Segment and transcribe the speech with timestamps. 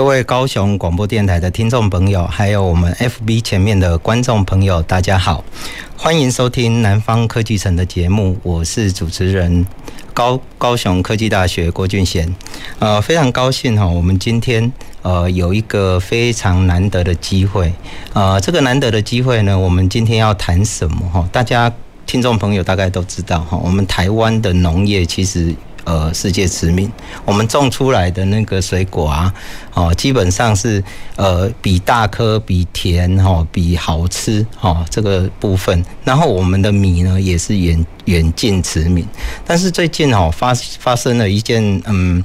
[0.00, 5.44] 各位高雄广播电台的听众朋友，还有我们 FB 前面的观众朋友，大家好，
[5.94, 9.66] 欢迎收听南方科技城的节目，我是主持人
[10.14, 12.34] 高高雄科技大学郭俊贤。
[12.78, 17.70] 呃，非常高兴哈，我们今天呃有一个非常难得的机会，
[18.14, 21.28] 呃，这个难得的机会呢，我们今天要谈什么哈？
[21.30, 21.70] 大家
[22.06, 25.54] 听众朋友大概都知道哈，我们台湾的农业其实。
[25.84, 26.90] 呃，世界驰名，
[27.24, 29.32] 我们种出来的那个水果啊，
[29.74, 30.82] 哦，基本上是
[31.16, 35.84] 呃比大颗、比甜哈、比好吃哈这个部分。
[36.04, 39.06] 然后我们的米呢，也是远远近驰名。
[39.44, 42.22] 但是最近哦，发发生了一件嗯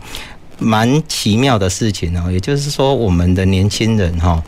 [0.57, 4.43] 蛮奇妙的事情哦，也就是说，我们的年轻人哈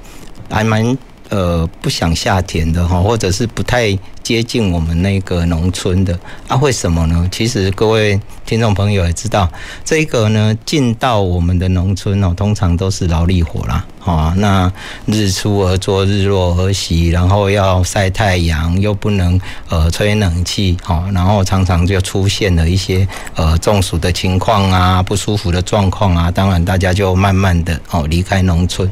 [0.50, 0.98] 还蛮。
[1.30, 3.90] 呃，不想下田的哈，或者是不太
[4.28, 6.58] 接近我们那个农村的啊？
[6.58, 7.26] 为什么呢？
[7.32, 9.50] 其实各位听众朋友也知道，
[9.86, 13.86] 这个呢，进到我们的农村哦，通常都是劳力活啦。
[14.04, 14.70] 啊，那
[15.06, 28.92] 日出而作，日落而息，然后要晒太阳，又不能呃吹冷气，哈，然后常常就出现了一些呃中暑的情况啊，不舒服的状况啊，当然大家就慢慢的哦离开农村，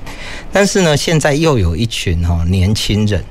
[0.53, 3.21] 但是呢，现在又有一群哈年轻人。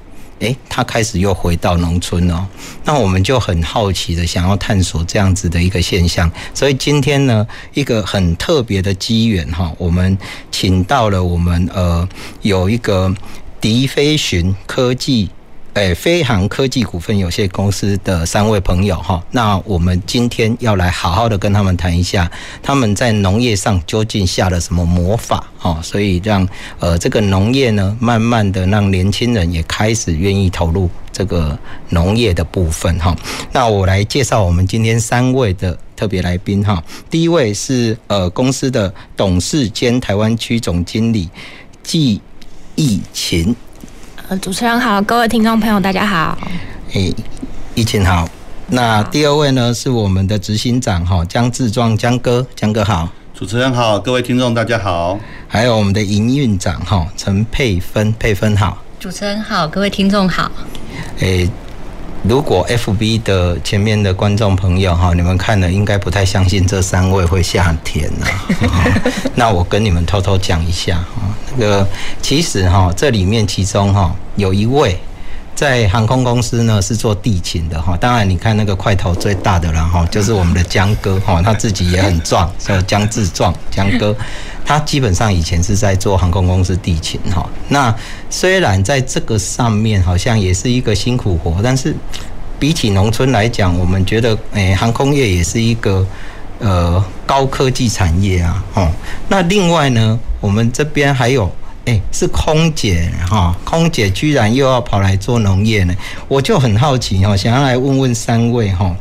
[0.45, 2.47] 哎，他开始又回到农村了，
[2.84, 10.19] 那我们就很好奇的想要探索这样子的一个现象，所以今天呢，一个很特别的机缘哈，我们
[10.51, 12.06] 请到了我们呃
[12.42, 13.11] 有一个
[13.59, 15.31] 迪飞寻科技。
[15.75, 22.30] 哎，飞航科技股份有限公司的三位朋友哈，那我们今天要来好好的跟他们谈一下，
[22.62, 26.48] 他们在农业上究竟下了什么魔法哈，所以让
[26.79, 31.58] 呃这个农业呢，慢慢的让年轻人也开始愿意投入这个
[31.89, 33.17] 农业的部分哈。
[33.51, 36.80] 那我来介绍我们今天三位的特别来宾哈，
[37.11, 41.29] 第一位是呃公司的董事兼台湾区总经理
[41.83, 42.20] 纪
[42.77, 43.56] 忆晴。
[44.27, 46.39] 呃，主持人好，各位听众朋友，大家好。
[46.95, 47.12] 哎，
[47.74, 48.27] 疫情好。
[48.68, 53.07] 那第二位呢，是我们的执行长哈，江志壮江哥，江哥好。
[53.35, 55.20] 主持人好，各位听众大家好。
[55.46, 58.83] 还有我们的营运长哈，陈佩芬，佩芬好。
[58.98, 60.51] 主持人好，各位听众好。
[61.20, 61.46] 哎。
[62.27, 68.27] 如果 FB 的前面的观众朋友哈，你们看了应该不太相信这三位会下田 呐。
[69.35, 71.23] 那我跟你们偷偷讲一下哈，
[71.55, 71.86] 那个
[72.23, 74.98] 其实哈，这里面其中哈有一位
[75.64, 77.97] 在航空公司呢是做地勤的哈。
[77.97, 84.14] 当然你看那个块头最大的了哈，就是我们的江哥哈，他自己也很壮， 叫江志壮江哥。
[84.63, 87.95] 他基本上以前是在做航空公司地勤哈，那
[88.29, 91.97] 虽然在这个上面好像也是一个辛苦活，但是
[92.58, 96.07] 比起农村来讲，我们觉得诶，航空业也是一个
[96.58, 98.92] 呃高科技产业啊，哦，
[99.29, 101.51] 那另外呢，我们这边还有
[101.86, 105.95] 诶是空姐哈，空姐居然又要跑来做农业呢，
[106.28, 108.96] 我就很好奇哈，想要来问问三位哈。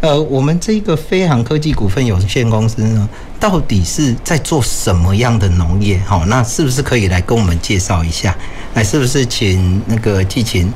[0.00, 3.08] 呃，我们这个飞航科技股份有限公司呢，
[3.40, 5.98] 到底是在做什么样的农业？
[6.04, 8.36] 好，那是不是可以来跟我们介绍一下？
[8.74, 10.70] 来，是不是请那个纪晴，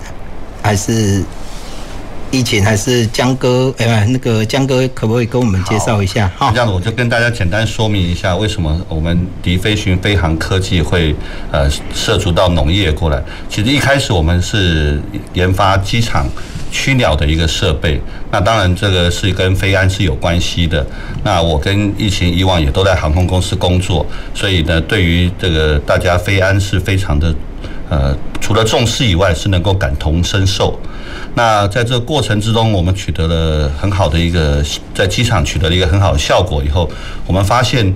[0.62, 1.22] 还是
[2.30, 3.74] 忆晴，还是江哥？
[3.78, 6.30] 哎，那个江哥可不可以跟我们介绍一下？
[6.36, 11.14] 哈，这样子我就跟大家简单说明一下，为什么我们迪飞寻飞航科技会
[11.50, 13.22] 呃涉足到农业过来。
[13.48, 15.00] 其实一开始我们是
[15.34, 16.26] 研发机场。
[16.70, 17.98] 驱鸟的一个设备，
[18.30, 20.86] 那当然这个是跟飞安是有关系的。
[21.24, 27.34] 那我跟疫情以往也都在航空公司工作，所以呢，对于这个大家飞安是非常的，
[27.90, 30.78] 呃，除了重视以外，是能够感同身受。
[31.34, 34.62] 那在这个过程之中，我们取得了很好的一个
[34.94, 36.90] 在机场取得了一个很好的效果以后，
[37.26, 37.94] 我们发现。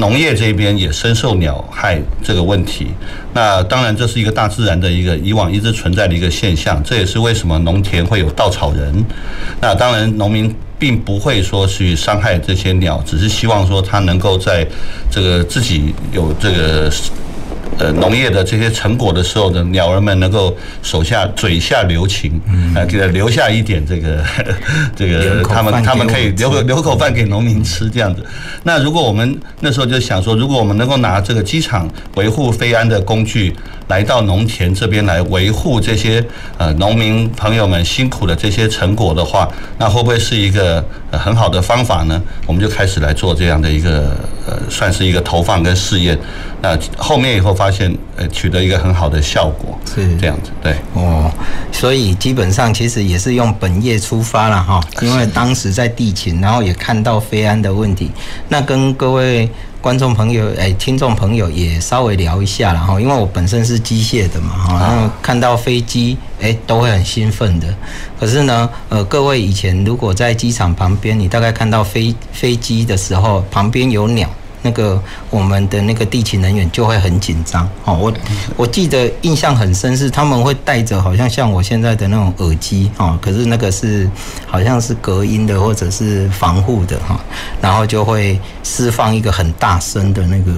[0.00, 2.86] 农业这边也深受鸟害这个问题，
[3.34, 9.04] 那当然这是一个大自然的一个以往一直存在的一个现象，这也是为什么农田会有稻草人。
[9.60, 14.64] 那当然农民并不会说去伤害这些鸟，只是希望说它能够在
[15.10, 16.88] 这个自己有这个
[17.78, 22.40] 呃农业的这些成果的时候呢，鸟儿们能够手下嘴下留情，
[22.74, 24.24] 啊，给留下一点这个
[24.96, 28.24] 这个他们他们可以留个留口饭给农民吃这样子。
[28.62, 33.54] 那如果我们那时候就想说，如果我们能够拿这个机场维护飞安的工具
[33.88, 36.24] 来到农田这边来维护这些
[36.56, 39.48] 呃农民朋友们辛苦的这些成果的话，
[39.78, 42.22] 那会不会是一个很好的方法呢？
[42.46, 46.18] 我们就开始来做这样的一个呃，算是一个投放跟试验。
[46.60, 50.74] 那后面以后发现，呃，取得一个很好的效果，是这样子，对。
[50.94, 51.30] 哦，
[51.72, 58.10] 所以基本上其实也是用本业出发了哈，因为当时在地勤，然后也看到飞安的问题，
[58.48, 59.48] 那跟各位。
[59.80, 67.72] 观众朋友，哎，听众朋友也稍微聊一下然后，因为我本身是机械的嘛哈，然后看到飞机，哎，都会很兴奋的。
[68.18, 74.28] 可是呢，呃，各位以前如果在机场旁边，你大概看到飞飞机的时候，旁边有鸟。
[74.68, 78.12] 那个我们的那个地勤人员就会很紧张哦，我
[78.54, 84.06] 我记得印象很深是他们会带着好像像我现在的那种耳机哦，可是那个是
[84.46, 87.18] 好像是隔音的或者是防护的哈，
[87.62, 90.52] 然后就会释放一个很大声的那个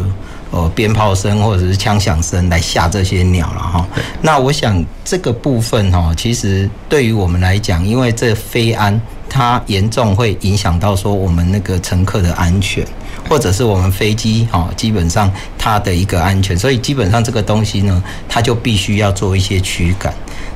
[0.50, 3.86] 呃鞭炮声或者是枪响声来吓这些鸟了哈。
[4.20, 12.84] 那我想这个部分哈，其实对于我们来讲，因为这飞安它严重会影响到说我们那个乘客的安全。
[13.28, 20.12] 或者是我们飞机哈，基本上它的一个安全，所以基本上这个东西呢，它就必须要做一些驱赶。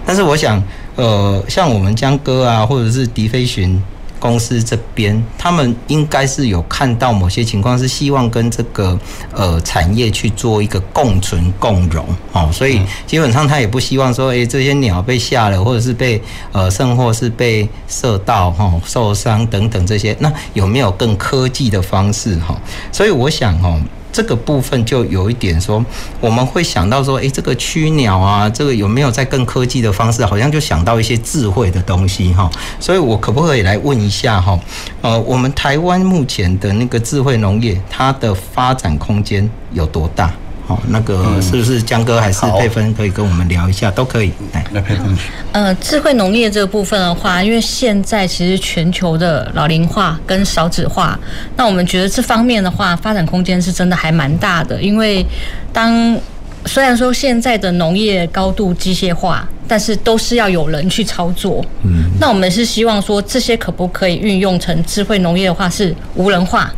[0.07, 0.63] 但是我想，
[0.97, 3.83] 呃，像我们江哥啊，或者是迪飞寻。
[4.25, 8.99] 公司这边，他们应该是有看到某些情况，是希望跟这个
[9.35, 16.23] 呃产业去做一个共存共荣哦，所以基本上他也不希望说，诶这些鸟被吓了，或者是被
[16.53, 22.59] 呃甚或是被射到哈受伤等等这些，那有没有更科技的方式哈？
[22.91, 23.79] 所以我想哈。
[24.15, 25.85] 这个部分就有一点说，
[26.21, 30.25] 我们会想到说，诶，这个驱鸟啊，这个有没有在更科技的方式？
[30.25, 32.49] 好像就想到一些智慧的东西哈。
[32.79, 34.57] 所以我可不可以来问一下哈？
[35.03, 40.33] 呃，我们台湾目前的那个智慧农业，它的发展空间有多大？
[40.67, 43.91] 好，那个是不是江哥还是佩芬可以跟我们聊一下？
[43.91, 44.33] 都可以。
[44.55, 45.15] 来，来佩芬。
[45.53, 51.19] 呃，智慧农业这个部分的话，因为现在其实全球的老龄化跟少子化，
[51.57, 54.81] 那我们觉得这方面的话，发展空间是真的还蛮大的。
[54.81, 55.25] 因为
[55.71, 56.19] 当
[56.65, 61.63] 虽然说现在的农业高度机械化，但是都是要有人去操作。
[61.83, 62.11] 嗯。
[62.19, 66.73] 那我们是希望说，这些可不可以运用成智慧农业的话，是无人化。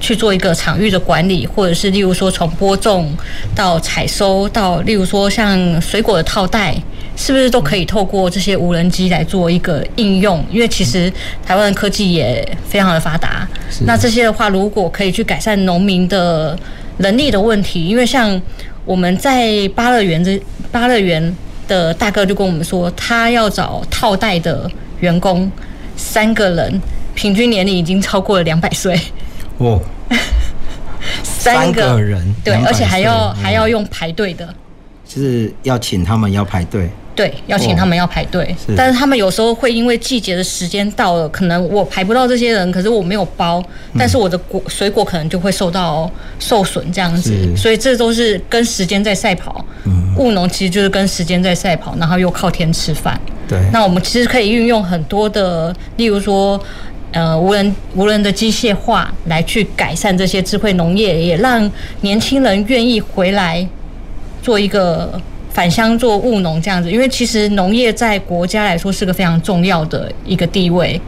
[0.00, 3.12] 去做一个场域的管理，或者是例如说从播种
[3.54, 6.74] 到采收，到例如说像水果的套袋，
[7.16, 10.44] 是不是都可以透过这些无人机来做一个应用？
[10.50, 11.10] 因为其实
[11.44, 13.48] 台湾的科技也非常的发达。
[13.86, 16.58] 那这些的话，如果可以去改善农民的
[16.98, 18.40] 能力的问题，因为像
[18.84, 20.40] 我们在巴乐园这
[20.70, 21.34] 巴乐园
[21.66, 24.70] 的大哥就跟我们说，他要找套袋的
[25.00, 25.50] 员工
[25.96, 26.80] 三个人，
[27.14, 28.98] 平均年龄已经超过了两百岁。
[29.58, 29.80] 哦，
[31.22, 34.46] 三个人对，而且还要还要用排队的，
[35.06, 38.54] 就是要请他们要排队，对，要请他们要排队。
[38.76, 43.62] 但是他们有时候会因为季节的时间到了，可能我排不到这些人，可是我没有包，
[43.96, 49.64] 但是我的果水果可能就会受到受损这样子，所以这都是跟时间在赛跑。
[50.18, 53.20] 务农其实就是跟时间在赛跑，然后又靠天吃饭。
[53.46, 56.60] 对，那我们其实可以运用很多的，例如说。
[57.12, 61.70] 呃，无人无人的机械化来去改善这些智慧农业，也让
[62.02, 63.66] 年轻人愿意回来
[64.42, 65.18] 做一个
[65.50, 66.90] 返乡做务农这样子。
[66.90, 71.00] 因为其实农业在国家来说是个非常重要的一个地位，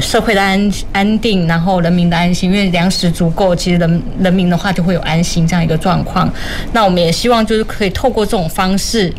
[0.00, 2.52] 社会的安安定，然后人民的安心。
[2.52, 6.30] 因为粮食足够，其实人人民的话就会有安心这样一个状况。
[6.72, 9.10] 那我们也希望就是可以透过这种方式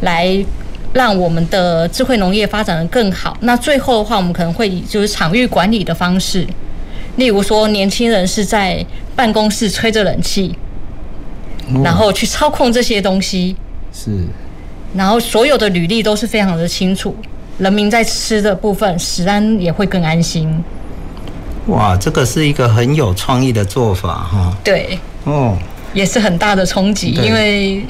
[0.00, 0.44] 来。
[0.92, 3.36] 让我们的智慧农业发展的更好。
[3.40, 6.46] 那最后的话，我们可能会以就是场域管理的方式，
[7.16, 8.84] 例如说，年轻人是在
[9.16, 10.54] 办公室吹着冷气，
[11.82, 13.56] 然后去操控这些东西。
[13.92, 14.10] 是。
[14.94, 17.16] 然后所有的履历都是非常的清楚，
[17.58, 20.62] 人民在吃的部分，食安也会更安心。
[21.68, 24.56] 哇，这个是一个很有创意的做法哈。
[24.62, 24.98] 对。
[25.24, 25.56] 哦。
[25.94, 27.82] 也是很大的冲击，因为。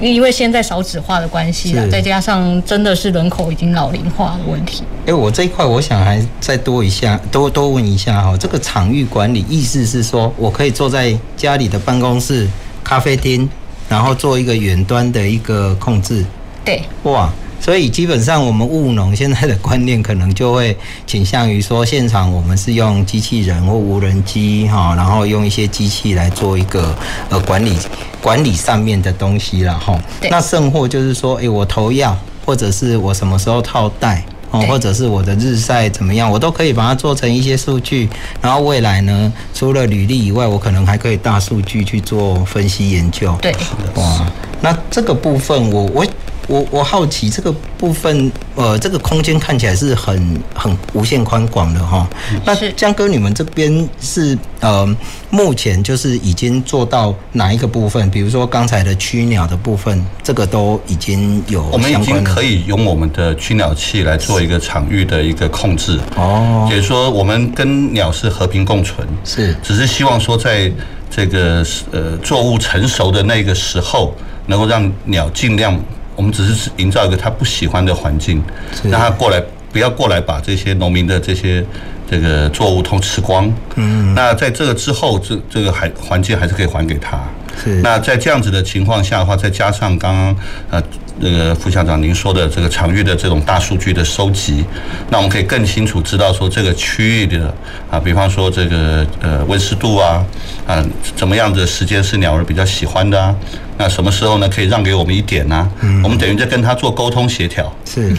[0.00, 4.82] 因为现在少子化的关系了，再加上真的是人口已经老龄化的问题。
[5.06, 12.48] 哎，我这一块我想还再多一下，多多问一下哈，这个场域管理意思是说我可以坐在家里的办公室、
[12.84, 13.48] 咖啡厅，
[13.88, 16.24] 然后做一个远端的一个控制。
[16.64, 17.32] 对，哇。
[17.62, 20.76] 所以基本上，我们务农现在的观念可能就会
[21.06, 26.92] 倾向于说，现场我们是用机器人或无人机哈，然后用一些机器来做一个
[27.28, 27.78] 呃管理
[28.20, 29.96] 管理上面的东西了哈。
[30.28, 34.24] 那剩货就是说，哎，我投药，或者是我什么时候套袋。
[34.50, 38.06] 哦，或者是我的日晒怎么样，我都可以把它做成一些数据。
[38.42, 43.34] 然后未来呢，除了履历以外，我可能还可以大数据去做分析研究。
[43.40, 43.54] 对，
[43.94, 44.26] 哇，
[44.60, 46.04] 那这个部分我我。
[46.48, 52.08] 我我好奇这个部分，呃，这个空间看起来是很很无限宽广的哈。
[52.44, 54.96] 那江哥，你们这边是呃，
[55.30, 58.10] 目前就是已经做到哪一个部分？
[58.10, 61.62] 比如说刚才的驱鸟的部分，这个都已经有。
[61.72, 65.98] 我们已经可以用我们的驱鸟器来做一个场域的一个控制。
[66.16, 66.66] 哦。
[66.68, 69.06] 也就是说，我们跟鸟是和平共存。
[69.24, 69.54] 是。
[69.62, 70.70] 只是希望说，在
[71.08, 74.14] 这个呃作物成熟的那个时候，
[74.46, 75.78] 能够让鸟尽量。
[76.22, 78.40] 我们只是营造一个他不喜欢的环境，
[78.84, 81.66] 让他过来，不要过来把这些农民的这些
[82.08, 83.52] 这个作物都吃光。
[83.74, 87.18] 嗯，那在这个之后，这这个还环境还是可以还给他。
[87.62, 87.80] 是。
[87.82, 90.36] 那在这样子的情况下的话，再加上刚刚
[90.70, 90.82] 呃
[91.18, 94.64] 那个副校长您说的这个场域的这种大数据的收集，
[95.10, 97.54] 那我们可以更清楚知道说这个区域的
[97.90, 100.24] 啊，比方说这个呃温湿度啊
[100.66, 100.84] 啊
[101.16, 103.34] 怎么样的时间是鸟儿比较喜欢的啊。
[103.78, 104.48] 那什么时候呢？
[104.48, 105.68] 可以让给我们一点呢？
[105.80, 107.72] 嗯，我们等于在跟他做沟通协调。
[107.84, 108.18] 是是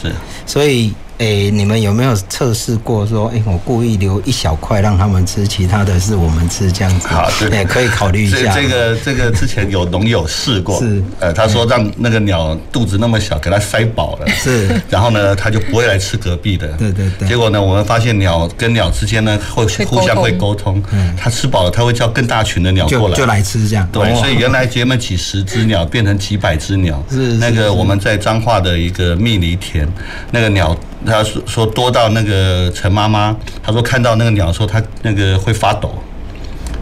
[0.00, 0.12] 是，
[0.46, 0.92] 所以。
[1.18, 7.06] 诶、欸，你们有没有测试过说，诶、欸，我故意留一小块让他们吃，其他的是我们吃这样子？
[7.06, 8.52] 好，对，欸、可以考虑一下。
[8.54, 16.66] 这个这个之前有农友试过，是，呃，他说让那个鸟肚子那么小，给它塞饱了，是，然后呢，它就不会来吃隔壁的。
[16.72, 17.28] 对对对。
[17.28, 23.88] 结果呢，我们发现鸟跟鸟之间呢会互相会沟通，嗯，它吃饱了，它会叫更大群的鸟过来，就，就来吃这样。
[23.92, 27.00] 对，所以原来结们几十只鸟变成几百只鸟。
[27.08, 27.34] 是。
[27.34, 29.86] 那个我们在彰化的一个蜜梨田，
[30.32, 30.76] 那个鸟。
[31.04, 35.92] 他说说多到那个陈妈妈，他说看到那个鸟的时候，他那个会发抖，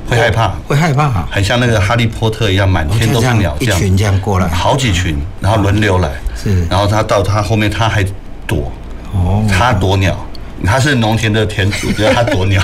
[0.08, 8.04] 会害怕，会害怕，很像那个哈利波特一样，满天都是鸟，这样一群这样过来，好几群，然后轮流来，是，然后他到他后面他还
[8.46, 8.70] 躲，
[9.12, 10.18] 哦，他躲鸟，
[10.64, 12.62] 他是农田的田主，觉得他躲鸟，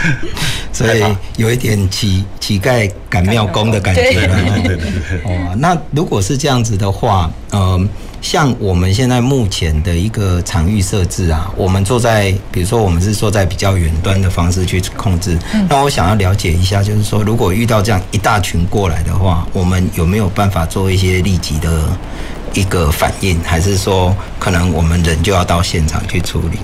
[0.72, 1.04] 所以
[1.36, 5.20] 有一点乞乞丐赶庙公的感觉，对对对对。
[5.24, 7.88] 哦，那如果是这样子的话，嗯。
[8.20, 15.38] 像我们现在目前的一个场域设置啊，我们坐在，比如说我们是坐在比较远端的方式去控制。
[15.68, 21.88] 那我想要了解一下，就是说，如果遇到这样一大群过来的话，我们有没有办法做一些立即的
[22.52, 26.58] 一个反应，还是说可能我们人就要到现场去处理？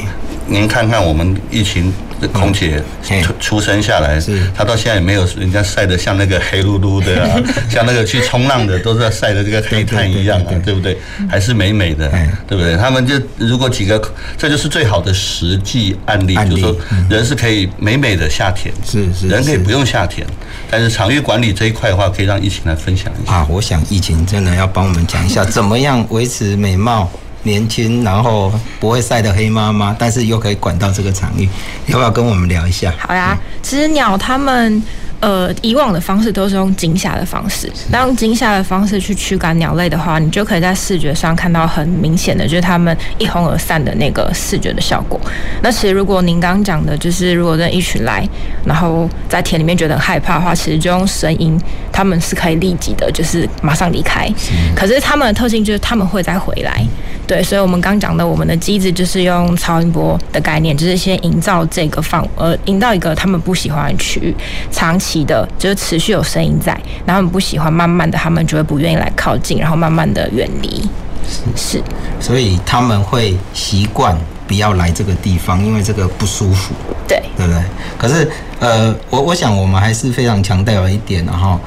[0.47, 1.93] 您看看我们疫情。
[2.19, 2.83] 这空姐
[3.23, 4.19] 出出生下来，
[4.57, 7.39] 她到现在也没有人家晒得像那个黑噜噜的啊，
[7.69, 10.97] 像那个去冲浪的都是在晒的这个黑炭一样啊，对不对？
[11.29, 12.11] 还是美美的，
[12.49, 12.75] 对不对？
[12.79, 14.01] 他们就如果几个，
[14.39, 16.75] 这就是最好的实际案例，就是说
[17.11, 20.27] 人是可以美美的下田，是是，人可以不用下田，
[20.71, 23.47] 但是场域管理这一块的话，可以让疫情来分享一下啊。
[23.51, 27.11] 我想疫情真的要帮我们讲一下，怎么样维持美貌。
[27.47, 31.49] 年轻，然后不会晒得黑妈妈，但是又可以管到这个场域，
[31.87, 32.93] 要不要跟我们聊一下？
[32.99, 34.83] 好呀，其实鸟它们。
[35.21, 45.19] 呃，以往的方式都是用惊吓的方式，那用惊吓的方式去驱赶鸟类的话，你就可以在视觉上看到很明显的，就是它们一哄而散的那个视觉的效果。
[45.63, 48.29] 那其实如果您刚刚讲的，就是如果这一群来，
[48.65, 51.59] 然后在田里面觉得很害怕的话，其实就用声音，
[51.91, 54.31] 他们是可以立即的，就是马上离开。
[54.75, 56.87] 可是它们的特性就是他们会再回来，
[57.27, 64.35] 对，所以我们刚讲的我们的机制就是用超音波的概念，就是先营造这个范，呃，营造一个他们不喜欢的区域，
[64.71, 65.25] 长期。
[65.25, 66.73] 的，就是持续有声音在，
[67.05, 70.89] 然后他们不喜欢，慢慢的他们就会不愿意来靠近，然后慢慢的远离。
[71.29, 71.83] 是，是，
[72.21, 76.75] 所以他们会习惯不要来这个地方，因为这个不舒服。
[77.09, 77.63] 对，对不对？
[77.99, 81.59] 可是，呃，我我想我们还是非常强调一点，然后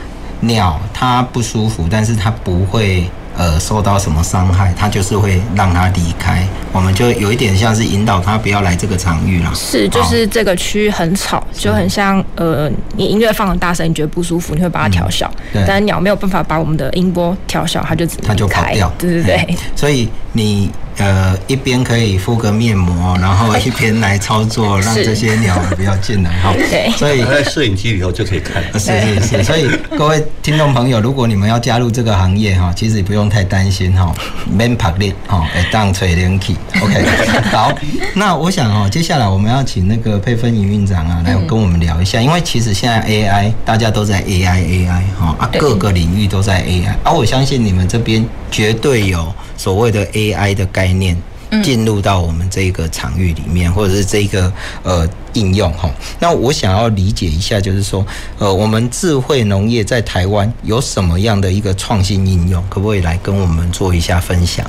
[0.41, 3.09] 鸟它不舒服，但是它不会。
[3.39, 6.45] 呃，受到什么伤害，他就是会让他离开。
[6.73, 9.49] 我们就有一点像是引导他不要来这个场域了。
[9.55, 15.31] 是，就是这个区域很吵，就很像呃，你音乐放很大声，你觉得不舒服，你会把它调小。
[15.53, 18.91] 嗯、但鸟没有办法把我们的音波调小，它就只它就跑掉。
[18.99, 19.57] 对对对。
[19.73, 20.69] 所以你。
[20.99, 26.53] 呃，一边可以敷个面膜，然后一边来操作，让这些鸟儿不要进来哈。
[26.53, 28.61] 对，所以在摄影机里头就可以看。
[28.73, 28.91] 是
[29.21, 34.13] 是是，所以各位听众朋友，如果你们要加入这个行业哈，其实也不用太担心哈。
[34.51, 36.57] 免拍力哈，会当吹冷气。
[36.81, 37.05] OK，
[37.49, 37.71] 好，
[38.15, 49.33] 那我想哈，接下来我们要请那个佩芬营运长啊来跟我们聊一下，因为其实现在 AI 大家都在 AI AI 哈啊，各个领域都在 AI，而我相信你们这边绝对有。
[49.59, 51.21] 所谓的 AI 的概念，
[51.61, 54.51] 进入到我们这个场域里面，或者是这个
[54.83, 55.91] 呃应用哈。
[56.19, 58.05] 那我想要理解一下，就是说，
[58.37, 64.65] 呃，我们智慧农业在台湾有什么样的一个创新应用，可不可以来跟我们做一下分享？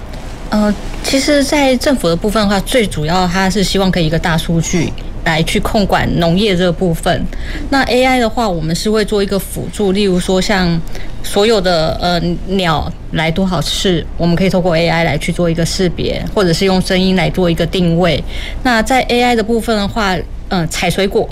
[0.48, 4.92] 呃，其实，在政府的部分的话，最主要它是希望可以一个大数据
[5.24, 7.24] 来去控管农业这部分。
[7.70, 10.80] 那 AI 的话，我们是会做一个辅助，例如说像
[11.22, 18.22] 所有的呃鸟来多少次，我们可以透过 AI 来去做一个识别，或者是用声音来做一个定位。
[18.62, 20.14] 那在 AI 的部分的话，
[20.48, 21.28] 嗯、呃，采水果。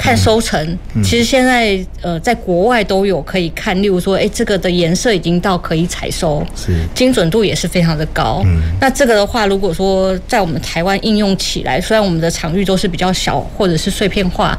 [0.00, 8.40] 看收成，其实现在呃，在国外都有可以看，例如说，哎，这个的颜色已经到可以采收，是精准度也是非常的高。
[8.46, 14.58] 嗯，那这个的话，如果说在我们台湾应用起来，虽然我们的场域都是比较小或者是碎片化。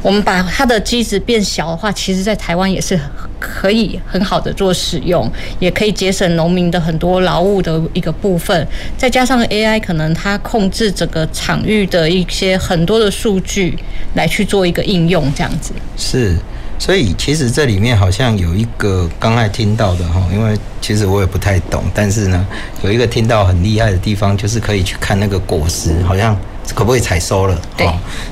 [0.00, 2.98] 我们把它的机子变小的话，其实，在台湾也是
[3.40, 8.66] 可以很好的做使用，也可以节省农民的很多劳务的一个部分。
[8.96, 13.76] 再加上 AI，可能它控制整个场域的一些很多的数据
[14.14, 15.72] 来去做一个应用，这样子。
[15.96, 16.36] 是，
[16.78, 22.46] 所以其实这里面好像有一个刚才听到的哈，因为其实我也不太懂，但是呢，
[22.82, 26.38] 有一个听到很厉害的地方，就是可以去看那个果实，好像。
[26.74, 27.60] 可不可以采收了？
[27.76, 27.86] 对，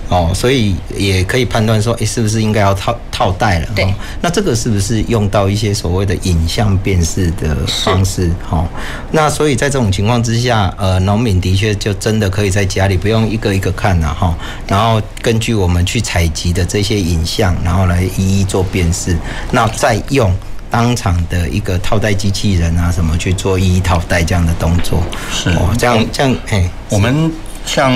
[0.08, 3.68] 哦，所以也可以判断说，诶，是不是应该要套套袋了？
[3.74, 8.30] 对，那这个是不是用到一些所谓的影像辨识的方式？
[8.48, 8.64] 哈，
[9.10, 14.36] 那所以在这种情况之下，呃，农民的确就真的可以在家里不用一个一个看了哈，
[14.68, 19.16] 然后根据我们去采集的这些影像，然后来一一做辨识，
[19.50, 20.32] 那再用
[20.70, 25.02] 当场的一个套袋机器人啊什么去做一一套袋这样的动作，
[25.32, 27.32] 是哦，这样这样，哎，我们。
[27.66, 27.92] 像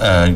[0.00, 0.28] 呃，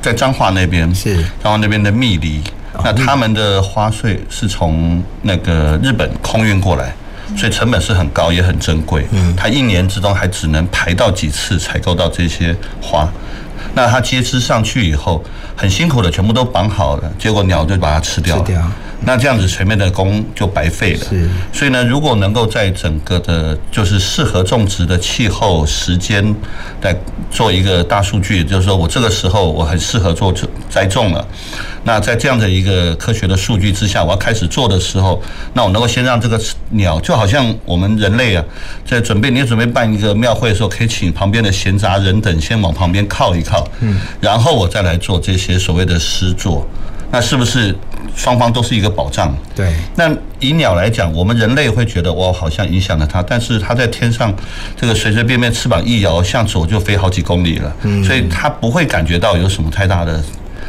[0.00, 1.16] 在彰化那边是。
[1.42, 2.40] 彰化那边的蜜梨，
[2.84, 6.94] 那他们的花穗是从那个日本空运过来，
[7.36, 9.06] 所以成本是很高也很珍贵。
[9.10, 13.08] 嗯，它一年之中还只能排到几次采购到这些花，
[13.74, 15.24] 那它接枝上去以后，
[15.56, 18.72] 很辛苦的全部都绑好了，结果鸟就把它吃掉了。
[19.00, 21.06] 那这样子前面的工就白费了。
[21.08, 26.34] 是，所以呢，如果能够在整个的，就是适合种植的气候时间，
[26.82, 26.94] 来
[27.30, 30.34] 做一个大数据，就是说我这个时候我很适合做
[30.68, 31.26] 栽种了。
[31.84, 35.22] 那在这样的一个科学的数据之下，我要开始做的时候，
[35.54, 36.38] 那我能够先让这个
[36.70, 38.44] 鸟，就好像我们人类啊，
[38.84, 46.66] 在准备你准备办一个庙会的时候，可以请旁边的闲杂人等先往旁边靠一靠，嗯，然后我再来做这些所谓的诗作。
[47.10, 47.74] 那是不是
[48.14, 49.34] 双方都是一个保障？
[49.54, 49.72] 对。
[49.96, 54.34] 那以鸟来讲，我们人类会觉得哇，好像影响了它，但是它在天上，
[54.76, 60.22] 这个随随便便翅膀一摇，向左就飞好几公里了，嗯，所以它不会感觉到有什么太大的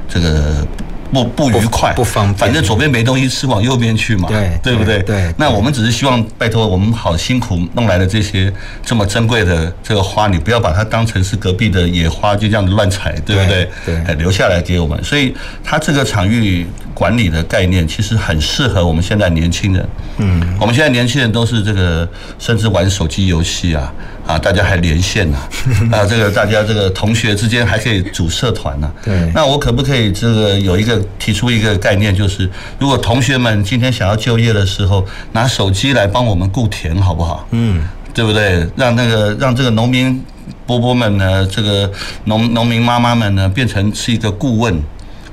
[0.07, 0.65] 这个。
[1.11, 2.37] 不不愉快，不，不方便。
[2.37, 4.99] 反正左边没东西吃，往右边去嘛，对，对不对？
[4.99, 5.15] 对。
[5.15, 8.51] 对，那我们只是希望，拜托我们好辛苦弄来的这些
[8.85, 13.69] 这么珍贵的这个花，你不要把它当成是隔壁的野花，就这样子乱采，对不对？
[13.85, 13.95] 对。
[14.05, 15.03] 哎，留下来给我们。
[15.03, 19.89] 所以，它这个场域管理的概念，其实很适合我们现在年轻人。
[20.17, 20.57] 嗯。
[20.59, 23.91] 我们现在年轻人都是这个，甚至玩手机游戏啊。
[24.29, 25.39] 啊，大家还连线呢，
[25.91, 28.91] 啊，这个大家这个同学之间还可以组社团呢。
[29.03, 37.47] 对，那我可不可以这个有一个提出一个概念，就是如果同学们今天想要就业的时候，拿手机来帮我们雇田，好不好？
[37.49, 37.81] 嗯，
[38.13, 38.67] 对不对？
[38.75, 40.23] 让那个让这个农民
[40.67, 41.91] 伯伯们呢，这个
[42.25, 44.79] 农农民妈妈们呢，变成是一个顾问，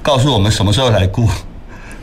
[0.00, 1.28] 告诉我们什么时候来顾。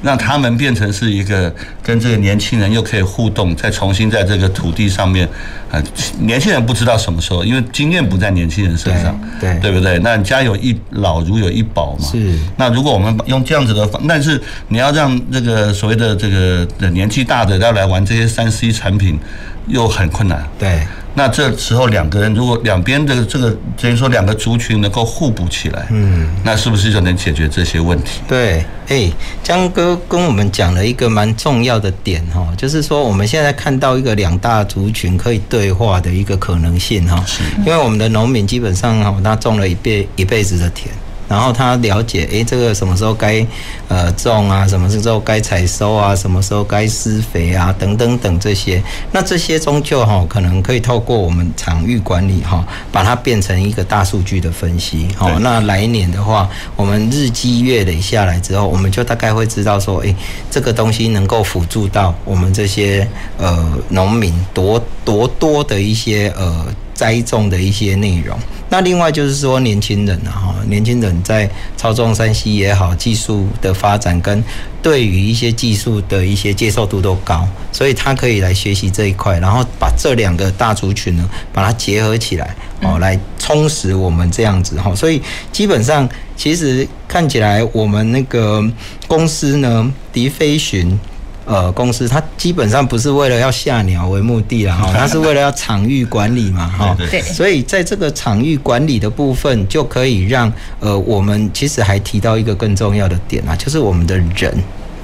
[0.04, 5.28] 让他们变成是一个跟这个年轻人又可以互动，再重新在这个土地上面，
[5.72, 5.82] 啊，
[6.20, 9.98] 年轻人不知道什么时候，因为经验不在年轻人身上，对，对，不对？
[10.00, 12.06] 那家有一老如有一宝嘛。
[12.06, 12.38] 是。
[12.58, 19.18] 那如果我们用这样子的方，但是你要让这个所谓的这个年纪大的要来玩这些三 C 产品，
[19.68, 20.48] 又很困难。
[20.60, 20.82] 对。
[21.16, 28.20] 那这时候两个人如果两边的这个等于说两个族群能够互补起来，嗯，那是不是就能解决这些问题？
[28.28, 29.12] 对，哎，
[29.44, 40.92] 江哥跟我们讲了一个蛮重要的点哈，就是说我们现在看到一个两大族群可以对话的一个可能性哈，是因为我们的农民基本上哈，他种了一辈一辈子的田。
[41.28, 43.46] 然后他了解，诶，这个什么时候该
[43.88, 48.82] 呃种啊，什么时候该采收啊，什么时候该施肥啊，等等等这些。
[49.12, 55.08] 那这些终究哈，可能可以透过我们场域管理哈，把它变成一个大数据的分析。
[55.16, 60.16] 好，那来年的话，我们日积月累下来之后，我们就大概会知道说，诶，
[60.52, 63.08] 这个东西能够辅助到我们这些
[63.38, 66.66] 呃农民多多多的一些呃。
[66.94, 68.38] 栽种的一些内容，
[68.70, 74.44] 那另外就是说年轻人啊，哈，年轻人在操纵山西也好，技术的发展跟
[74.82, 84.94] 对于一些技术的一些接受度都高，所以他可以来学习这一块，然后把这两个大族群呢，把它结合起来，哦，来充实我们这样子哈。
[84.94, 88.64] 所以基本上，其实看起来我们那个
[89.08, 91.00] 公司呢，迪飞寻。
[91.46, 104.54] 呃，公司它基本上不是为了要下鸟为目的了，哈， 它是为了要场域管理嘛，哈，对，所以在这个场域管理的部分，就可以让呃，我们其实还提到一个更重要的点啊，就是我们的人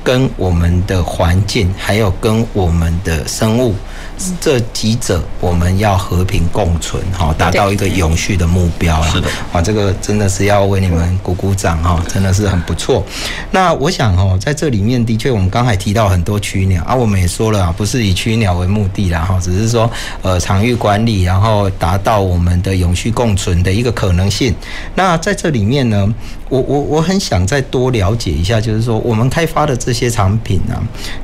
[0.04, 3.76] 跟我们的环境，还有跟我们的生物。
[4.42, 9.08] 这几者我们要和平共存，哈，达到一个永续的目标啊！
[9.08, 13.04] 是的，啊，这个真的是要为你们鼓鼓掌哈，真的是很不错。
[13.52, 19.90] 那我想哦，在这里面的确，我们刚才提到很多驱鸟啊，我们也说了啊，不是以驱鸟为目的啦，哈，只是说
[20.22, 24.54] 呃场域管理，然后达到我们的永续共存的一个可能性。
[24.96, 26.14] 那在这里面呢，
[26.50, 30.76] 我我我很想再多了解一下，就是说我们开发的这些产品呢，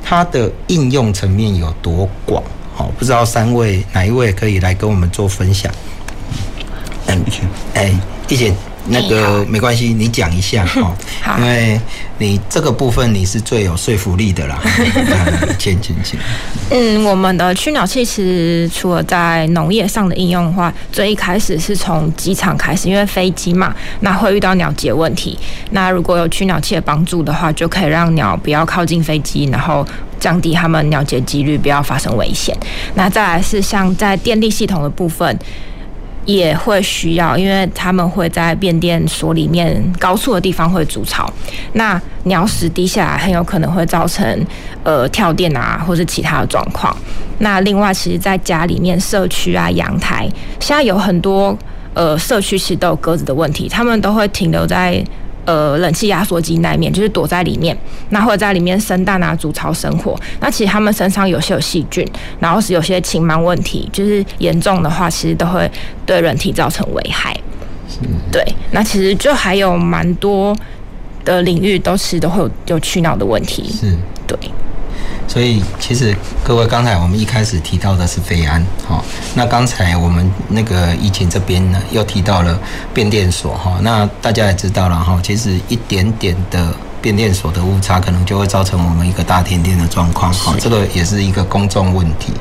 [0.02, 2.42] 它的应用层面有多广？
[2.76, 5.72] 好，不知道三位哪一位可以来跟我们做分享？
[7.06, 7.24] 嗯，
[7.72, 7.90] 哎，
[8.28, 8.52] 一姐。
[8.88, 10.94] 那个没关系，你讲一下 哦，
[11.38, 11.80] 因为
[12.18, 14.60] 你这个部分你是最有说服力的啦。
[15.58, 16.18] 请请请。
[16.70, 25.38] 嗯，我们的驱鸟器其实除了在农业上的应用的话，最一开始是从机场开始，因为飞机嘛，那会遇到鸟击问题。
[25.70, 29.86] 那如果有驱鸟器的帮助的话，就可以让鸟不要靠近飞机，然后
[30.18, 32.56] 降低它们鸟击几率，不要发生危险。
[32.94, 35.38] 那再来是像在电力系统的部分。
[36.26, 41.32] 也会需要，因为他们会在变电所里面高处的地方会筑巢，
[41.72, 44.46] 那鸟屎滴下来很有可能会造成
[44.82, 46.94] 呃跳电啊，或是其他的状况。
[47.38, 50.28] 那另外，其实在家里面社区啊阳台，
[50.60, 51.56] 现在有很多
[51.94, 55.02] 呃社区其实都有鸽子的问题，他们都会停留在。
[55.46, 57.76] 呃，冷气压缩机那一面就是躲在里面，
[58.10, 60.18] 那或者在里面生蛋啊、筑巢生活。
[60.40, 62.06] 那其实他们身上有些有细菌，
[62.40, 65.70] 然后是有些禽蛮问题，就是严重的话，其实都会
[66.04, 67.34] 对人体造成危害。
[68.32, 70.54] 对，那其实就还有蛮多
[71.24, 73.70] 的领域，都其实都会有有去脑的问题。
[73.70, 74.36] 是，对。
[75.28, 79.02] 所以，其实各位刚才我们一开始提到的是飞安，哈，
[79.34, 82.58] 那刚才我们那个疫情这边呢，又提到了
[82.94, 92.32] 变电所，哈，那大家也知道了，哈，其实一点点的变电所的误差，可能就会造成我们一个大停电的状况，哈，这个也是一个公众问题。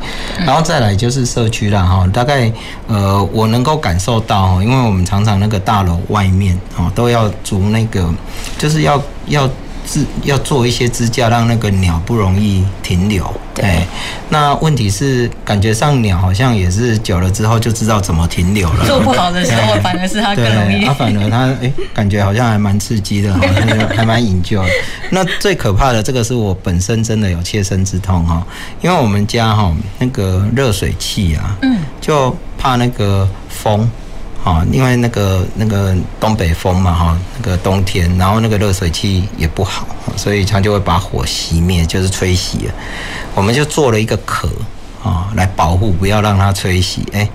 [0.46, 2.50] 然后再来就是社区了，哈，大概
[2.88, 8.08] 呃，我能够感受到，因为我们常常那个大楼外面，哦，都要筑那个，
[8.58, 9.50] 就是要要。
[9.86, 13.26] 是要做一些支架，让那个鸟不容易停留。
[13.54, 13.86] 对，
[14.30, 18.86] 那问题是，感觉上鸟好像也是久了之后就知道怎么停留了。
[18.86, 20.84] 做不好的时候，反而是它更容易。
[20.84, 24.62] 它反而它哎，感觉好像还蛮刺激的， 好像还蛮引咎。
[25.12, 28.46] 那最可怕的这个是我本身真的有切身之痛哈，
[28.82, 33.90] 因为我们家哈那个热水器啊，嗯，就怕那个风。
[34.46, 42.74] 啊，因为那个那个东北风嘛，哈，那个冬天，然后那个热水器也不好，所以它就会把火熄灭，就是吹熄了。
[43.34, 44.48] 我们就做了一个壳
[45.04, 47.00] 啊，来保护，不要让它吹熄。
[47.12, 47.28] 哎，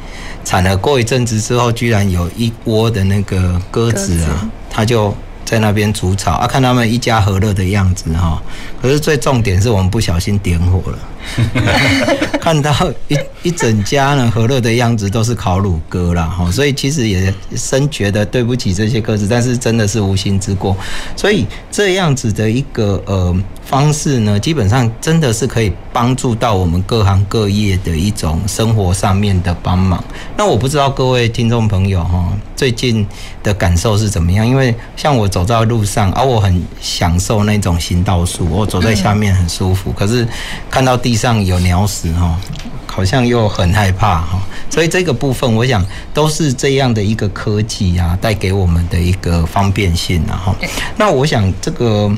[0.45, 5.13] 产了过一阵子之后，居然有一窝的那个鸽子啊，它就。
[5.43, 8.41] 在那边煮草啊，看他们一家和乐的样子哈。
[8.81, 10.99] 可是最重点是我们不小心点火了，
[12.41, 12.73] 看到
[13.09, 16.51] 一一整家呢和乐的样子都是烤乳鸽啦哈。
[16.51, 20.77] 所以其实也深觉得对不起这些鸽子，但是真的是无心之过。
[21.17, 30.03] 所以这样子的一个呃方式呢，基本上真的是可以帮助到我们各行各业的一种生活上面的帮忙。
[30.37, 33.07] 那我不知道各位听众朋友哈，最近
[33.43, 34.47] 的感受是怎么样？
[34.47, 39.93] 因为像我走在路上，而、啊、我很享受那种行道树，我走在下面很舒服。
[39.93, 40.27] 可是
[40.71, 42.41] 看到地上有鸟屎哈，
[42.87, 44.41] 好像又很害怕哈。
[44.71, 50.57] 所以这个部分，我想都是这样的一个科技啊，带给我们的一个方便性啊哈。
[50.97, 52.11] 那我想这个。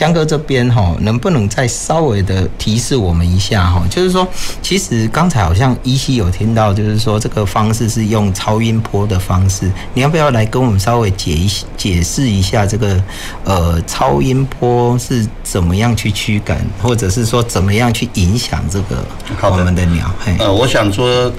[0.00, 3.84] 江哥这边哈，能不能再稍微的提示我们一下哈？
[3.90, 4.26] 就是说，
[4.62, 12.98] 其实刚才好像依稀有听到，就是说这个方式是用超音波的方式，你要不要来跟我们稍微解一解释一下这个
[13.44, 19.04] 呃超音波是怎么样去驱赶，或者是说怎么样去影响这个
[19.50, 20.10] 我们的鸟？
[20.38, 21.30] 呃，我想说，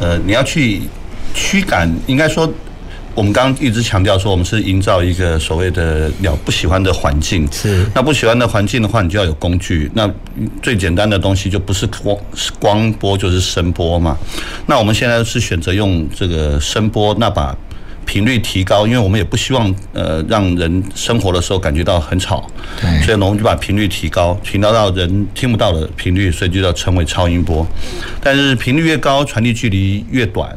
[0.00, 0.80] 呃，你要去
[1.34, 2.50] 驱赶，应该说。
[3.16, 7.50] 我们刚刚一直强调说，我们是营造一个所谓的鸟不喜欢的环境。
[7.50, 7.86] 是。
[7.94, 9.90] 那不喜欢的环境的话，你就要有工具。
[9.94, 10.08] 那
[10.62, 12.14] 最简单的东西就不是光
[12.60, 14.18] 光波，就是声波嘛。
[14.66, 17.56] 那我们现在是选择用这个声波，那把
[18.04, 22.46] 频率提高，因为我们也不希望呃让人生活的时候感觉到很吵。
[22.78, 23.00] 对。
[23.00, 27.66] 所以呢，我们就把频率提高，提高到人听不到的频率，所以就要称为超音波。
[28.20, 30.54] 但是频率越高，传递距离越短。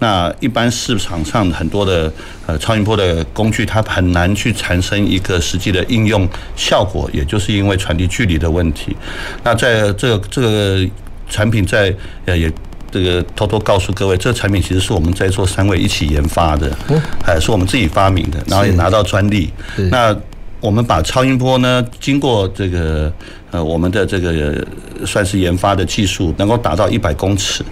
[0.00, 2.12] 那一般市场上很多的
[2.46, 8.96] 呃超音波的工具，它很难去产生一个实际的应用效果，也就是因为传递距离的问题。
[9.44, 10.84] 那在这个这个
[11.28, 12.50] 产品在呃也
[12.90, 16.68] 这个偷偷告诉各位，这个产品其实是我们在座三位一起研发的，
[17.22, 19.52] 还是我们自己发明的，然后也拿到专利。
[19.90, 20.16] 那
[20.60, 23.12] 我们把超音波呢，经过这个
[23.50, 24.66] 呃我们的这个
[25.06, 27.64] 算是研发的技术，能够达到一百公尺。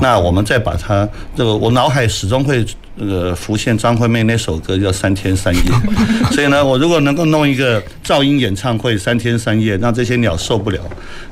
[0.00, 2.64] 那我们再把它这个，我脑海始终会。
[2.98, 5.60] 那个浮现张惠妹那首歌叫《三天三夜》，
[6.32, 10.80] 所以呢，我如果能够弄一个噪音演唱会三天三夜，让这些鸟受不了，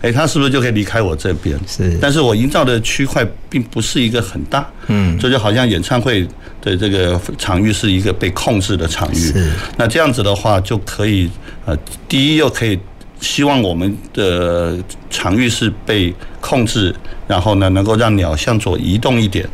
[0.02, 1.58] 哎，它是不是就可以离开我这边？
[1.66, 1.96] 是。
[2.02, 6.28] 但是我营造的区块并不是一个很大，嗯，这就好像演唱会
[6.60, 9.14] 的这个场域是一个被控制的场域。
[9.14, 9.50] 是。
[9.78, 11.30] 那这样子的话，就可以
[11.64, 11.74] 呃，
[12.06, 12.78] 第一又可以
[13.24, 14.76] 希望我们的
[15.08, 16.94] 场域是被控制，
[17.26, 19.48] 然后呢，能够让鸟向左移动一点。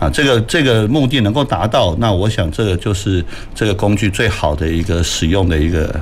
[0.00, 5.94] 啊，这个这个目的能够达到，那我想这个就是这个工具最好的一个使用的一个，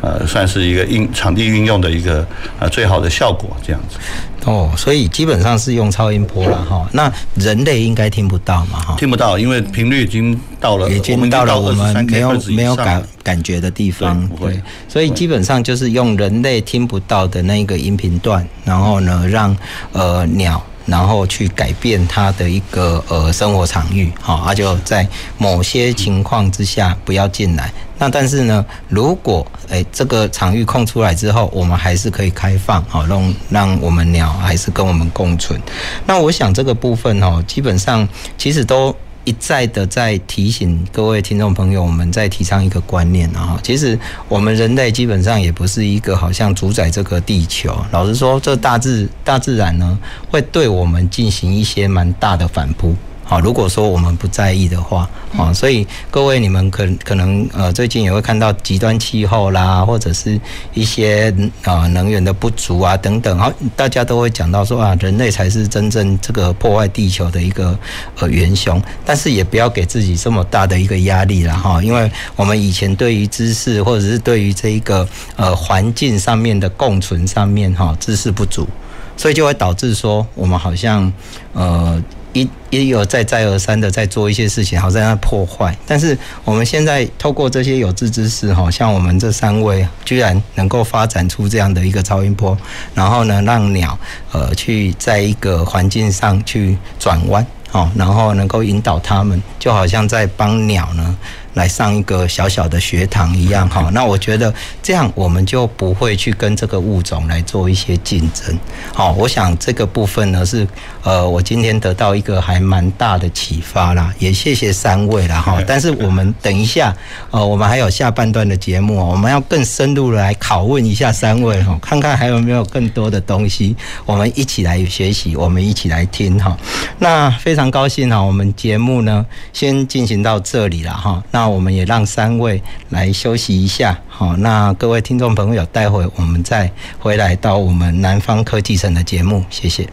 [0.00, 2.26] 呃，算是一个应场地运用的一个
[2.58, 3.96] 呃最好的效果这样子。
[4.44, 6.88] 哦，所以基本上是用超音波了哈。
[6.92, 8.94] 那人类应该听不到嘛哈？
[8.96, 14.28] 听不到，因为频率已经到了，已经到了我们没有没有感感觉的地方。
[14.38, 19.56] 对，所以基本上就是用人类听不到的那个音频段，然后呢，让
[19.92, 20.62] 呃鸟。
[20.86, 27.72] 然后去改变它的一个呃生活场域，好，它就在某些情况之下不要进来。
[27.98, 35.60] 那但是呢，如果诶这个场域空出来之后，我们还是可以开放，好，让让我们鸟还是跟我们共存。
[36.06, 38.94] 那我想这个部分哦，基本上其实都。
[39.26, 47.76] 一再的在提醒各位听众朋友，我们在提倡一个观念啊，其实我们人类基本上也不是一个好像主宰这个地球。
[47.90, 49.98] 老实说，这大自大自然呢，
[50.30, 52.94] 会对我们进行一些蛮大的反扑。
[53.28, 60.40] 好，如果说我们不在意的话，啊，所以各位你们可可能呃最近也会看到极端气候啦，或者是
[60.74, 61.34] 一些
[61.64, 67.76] 啊能源的不足啊等等，好，大家都会讲到说啊，人类才是真正这个破坏地球的一个
[68.20, 78.68] 呃元凶，但是也不要给自己这么大的一个压力了哈，因为我们以前对于知识或者是对于这一个呃环境上面的共存上面哈知识不足，
[79.16, 81.12] 所以就会导致说我们好像
[81.52, 82.00] 呃。
[82.36, 85.74] 一一而再再而三的在做一些事情，好在那破坏。
[85.86, 92.56] 但是我们现在透过这些有志之士，哈，像我们这三位，居然能够发展出这样的一个超音波，
[92.94, 93.98] 然后呢，让鸟
[94.32, 101.16] 呃去在一个环境上去转弯，好，然后能够引导他们，就好像在帮鸟呢。
[101.56, 108.56] 来上一个小小的学堂一样哈，那我觉得这样我们就不会去跟这个物种来做一些竞争。
[108.92, 110.68] 好，我想这个部分呢是
[111.02, 115.58] 呃，我今天得到一个还蛮大的启发啦，也谢谢三位啦哈。
[115.66, 116.94] 但是我们等一下
[117.30, 126.54] 呃，我们还有下半段的节目，我们要更深入的来拷问一下三位哈，看看还有没有更多的东西，我们一起来学习，我们一起来听哈。
[126.98, 131.22] 那非常高兴哈，我们节目呢先进行到这里了哈。
[131.30, 139.88] 那那我们也让三位来休息一下，好，那各位听众朋友，待会我们再回来到我们南方科技城的节目，谢谢。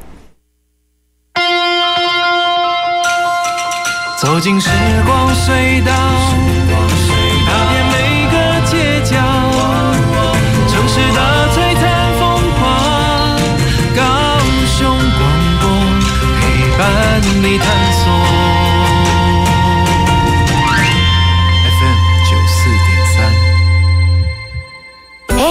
[4.19, 4.67] 走进时
[5.05, 5.93] 光隧道，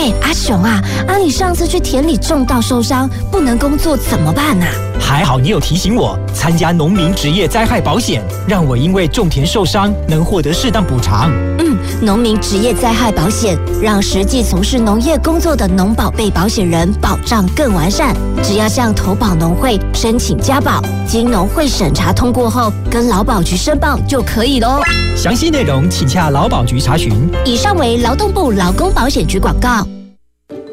[0.02, 0.21] red.
[0.32, 4.66] 阿雄啊，啊，你上次去田里种稻受伤，不能工作怎么办啊？
[4.98, 11.30] 还好你有提醒我参加农民职业灾害保险，让我因为种田受伤能获得适当补偿。
[11.58, 18.16] 嗯，农民职业灾害保险让实际从事农业工作的农保被保险人保障更完善。
[18.42, 24.80] 只要向投保农会申请加保，经农会审查通过后，跟劳保局申报就可以喽。
[25.14, 27.12] 详细内容请洽劳保局查询。
[27.44, 29.86] 以上为劳动部劳工保险局广告。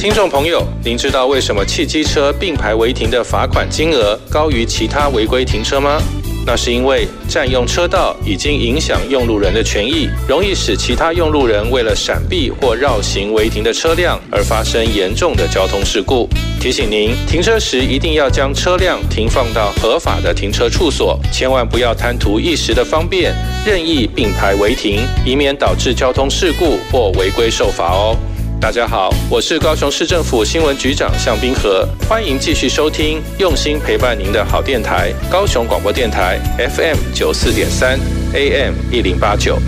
[0.00, 6.00] 听众朋友，您知道为什么汽机车并排违停的罚款金额高于其他违规停车吗？
[6.46, 16.26] 那是因为占用车道已经影响用路人的权益，容易使其他用路人为了闪避或绕行违停的车辆而发生严重的交通事故。
[16.58, 23.34] 提醒您，停车时一定要将车辆停放到合法的停车处所，千万不要贪图一时的方便，
[23.66, 28.16] 任意并排违停，以免导致交通事故或违规受罚哦。
[28.60, 37.98] 大家好，我是高雄市政府新闻局长向冰河，欢迎继续收听用心陪伴您的好电台——高雄广播电台 FM 九四点三
[38.34, 39.58] AM 一零八九。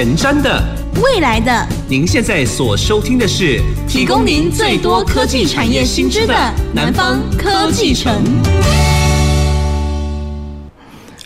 [0.00, 0.64] 前瞻的，
[1.02, 6.34] 未来的，您现在所收听的是提供您最多科技产业新知的
[6.72, 8.10] 南方科技城。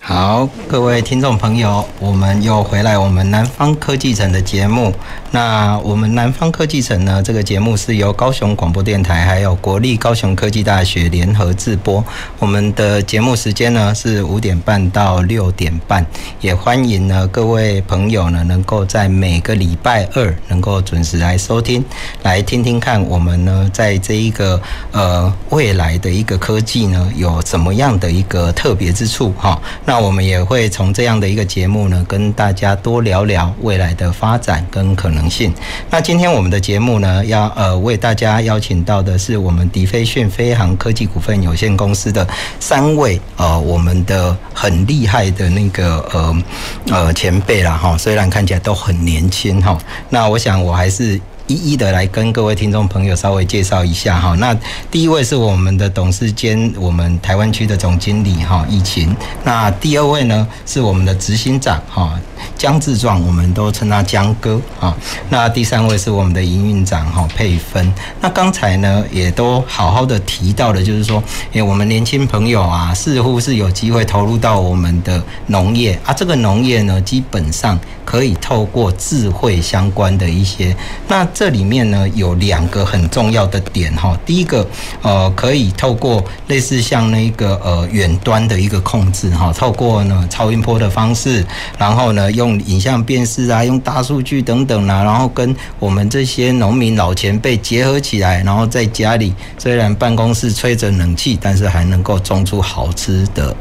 [0.01, 4.93] 好，各位听众朋友，我们又回来我们南方科技城的节目。
[5.35, 12.05] 那我们南方科技城呢，这个节目是由高雄广播电台还有国立高雄科技大学联合制播。
[12.39, 16.07] 我们的节目时间呢是五点半到六点半，
[16.41, 21.85] 也欢迎呢各位朋友呢能够在每个礼拜二能够准时来收听，
[22.23, 29.61] 来听听看我们呢在这一个呃未来的一个科技呢有什么样的一个特别之处哈。
[29.85, 35.53] 那我们也会从这样的一个节目呢跟大家多聊聊未来的发展跟可能信。
[35.91, 42.27] 那今天我们的节目呢，要呃为大家邀请到的是我们迪飞讯飞航科技股份有限公司的
[42.61, 46.43] 三位呃我们的很厉害的那个呃
[46.91, 49.79] 呃前辈了哈，虽然看起来都很年轻哈，
[50.11, 51.21] 那我想我还是。
[51.47, 54.35] 一一的来跟各位听众朋友稍微介绍一下哈。
[54.37, 54.57] 那
[54.91, 59.15] 第一位是我们的董事兼我们台湾区的总经理哈，易勤。
[59.43, 62.19] 那第二位呢是我们的执行长哈，
[62.57, 64.97] 江志壮，我们都称他江哥啊。
[65.29, 67.93] 那第三位是我们的营运长哈，佩芬。
[68.23, 76.15] 那刚才呢也都好好的提到的，就是说，哎，我们年轻朋友啊，似乎是有机会投入到我们的农业啊。
[76.15, 80.75] 这个农业呢，基本上可以透过智慧相关的一些
[81.09, 81.27] 那。
[81.35, 84.65] 这里面呢有两个很重要的点哈，第一个
[85.03, 91.45] 呃可以透过类似像那个呃远端的一个控制哈，透过呢超音波的方式，
[91.77, 103.57] 然后呢用影像辨识啊，用大数据等等啊，然后跟我们这些农民老前辈结合起来，然后在家里虽然办公室吹着冷气，但是还能够种出好吃的。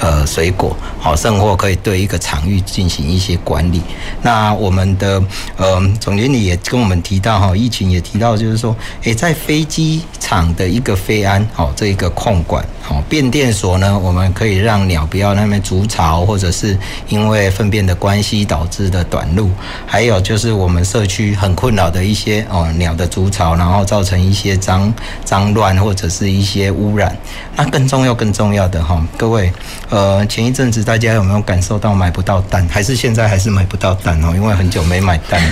[0.00, 3.79] 呃，水果好，甚或可以对一个场域进行一些管理。
[4.22, 5.22] 那我们的
[5.56, 16.76] 呃总经理也跟我们提到哈，疫情也提到，就是说，诶，在飞机场的一个飞安好，这一个控管好，变电所呢，我们可以让鸟不要那边筑巢，或者是
[17.08, 19.50] 因为粪便的关系导致的短路。
[19.86, 24.92] 还有就是我们社区很困扰的一些哦鸟的筑巢，然后造成一些脏
[25.24, 27.16] 脏乱或者是一些污染。
[27.56, 29.52] 那更重要、更重要的哈，各位。
[29.88, 32.66] 呃，前一阵子大家有没有感受到买不到蛋？
[32.70, 34.32] 还是现在还是买不到蛋哦？
[34.34, 35.50] 因为很久没买蛋了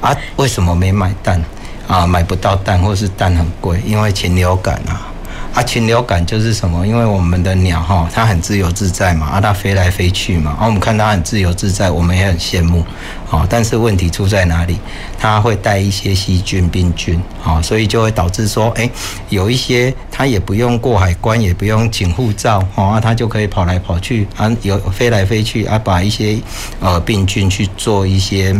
[0.08, 0.16] 啊？
[0.36, 1.40] 为什么没买蛋
[1.86, 2.06] 啊？
[2.06, 3.80] 买不到蛋，或是蛋很贵？
[3.84, 5.06] 因为禽流感啊。
[5.52, 6.86] 啊，禽流感就是什么？
[6.86, 12.84] 因为我们的鸟哈，它很自由自在嘛，啊，它飞来飞去嘛，啊，我们看它很自由自在，我们也很羡慕，
[13.28, 14.78] 啊，但是问题出在哪里？
[15.18, 18.88] 它会带一些细菌、病菌，啊，所以就会导致说，哎，
[19.28, 26.38] 有一些它也不用过海关，也不用请护照，啊，它就可以跑来跑去，啊，有飞来飞去，啊，把一些
[26.78, 28.54] 呃病菌去做一些。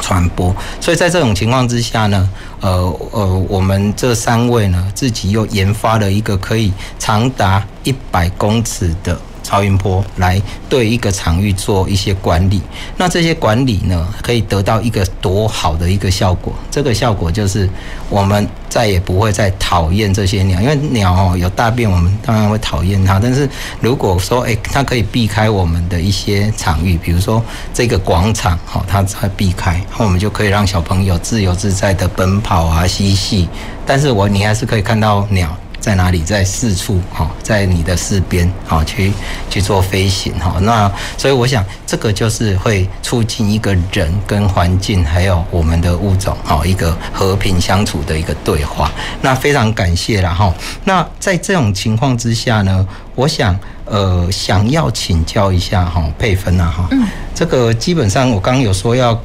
[0.00, 2.28] 传播，所以在这种情况之下呢，
[2.60, 2.70] 呃
[3.12, 9.18] 呃，我们这三位呢，自己又研发了一个可以长达一百公尺的。
[9.48, 12.60] 超音波来对一个场域做一些管理，
[12.98, 16.52] 那这些管理呢，可以得到一个多好的一个效果。
[16.70, 17.66] 这个效果就是
[18.10, 23.18] 我们再也不会再讨厌这些鸟，因为鸟哦有大便，我们当然会讨厌它。
[23.18, 23.48] 但是
[23.80, 33.48] 如果说诶，它可以避开我们的一些场域，比如说这个广场，好，它才避开，那我们就可以让小朋友自由自在的奔跑啊嬉戏。
[33.86, 35.56] 但是我你还是可以看到鸟。
[35.80, 39.12] 在哪里，在四处哈，在你的四边哈去
[39.48, 40.56] 去做飞行哈。
[40.60, 48.90] 那所以我想，这个就是会促进一个人跟环境还有我们的物种哈一个和平相处的一个对话。
[49.22, 50.52] 那非常感谢了哈。
[50.84, 56.88] 那在这种情况之下呢，我想呃想要请教一下哈佩芬啊哈，
[57.34, 59.18] 这个基本上我刚刚有说要。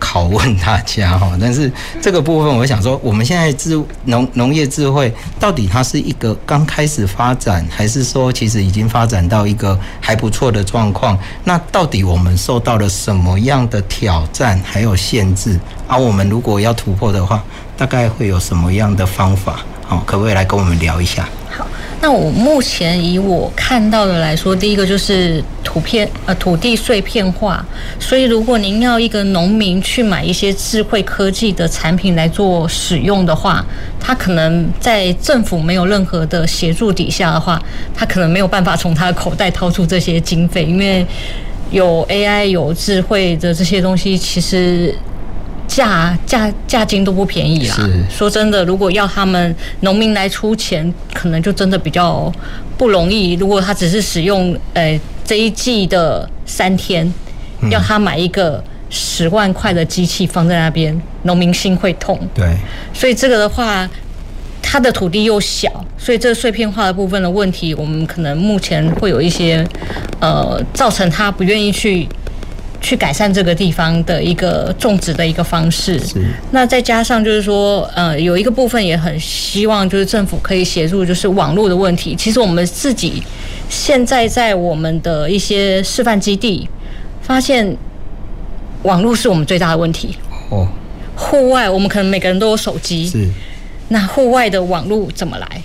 [0.00, 1.70] 拷问大家哈，但是
[2.00, 11.18] 这个部分我想说，我们现在智农农业智慧到底它是一个刚开始发展，还是说其实已经发展到一个还不错的状况？
[11.44, 15.58] 那到底我们受到了什么样的挑战还有限制？
[15.86, 17.42] 而、我们如果要突破的话，
[17.76, 19.60] 大概会有什么样的方法？
[19.86, 21.28] 好，可不可以来跟我们聊一下？
[21.50, 21.66] 好。
[22.00, 27.64] 那我目前以我看到的来说，第一个就是图片呃土地碎片化，
[27.98, 33.64] 所以如果您要一个农民去买一些智慧科技的产品来做使用的话，
[33.98, 37.60] 他可能在政府没有任何的协助底下的话，
[37.94, 41.04] 他可能没有办法从他的口袋掏出这些经费，因为
[41.72, 44.94] 有 AI 有智慧的这些东西，其实。
[45.68, 47.76] 价价价金都不便宜啦。
[48.10, 52.32] 说真的，如果要他们农民来出钱，可能就真的比较
[52.76, 53.34] 不容易。
[53.34, 57.12] 如果他只是使用呃这一季的三天，
[57.70, 62.18] 要他买一个十万块的机器放在那边，农民心会痛。
[62.34, 62.56] 对，
[62.92, 63.88] 所以这个的话，
[64.62, 69.64] 他的土地又小，所以这个碎片化的部分的问题，我们可能目前会有一些
[70.18, 72.08] 呃，造成他不愿意去。
[72.80, 75.98] 去改善这个地方的一个种植的一个方式。
[75.98, 76.24] 是。
[76.52, 82.14] 那再加上就是说，呃，有一个部分也很希望就是政府可以协助，就是网络的问题。
[82.14, 83.22] 其实我们自己
[83.68, 86.68] 现在在我们的一些示范基地
[87.20, 87.76] 发现，
[88.84, 90.16] 网络是我们最大的问题。
[90.50, 90.68] 哦。
[91.16, 93.06] 户外我们可能每个人都有手机。
[93.08, 93.28] 是。
[93.88, 95.62] 那户外的网络怎么来？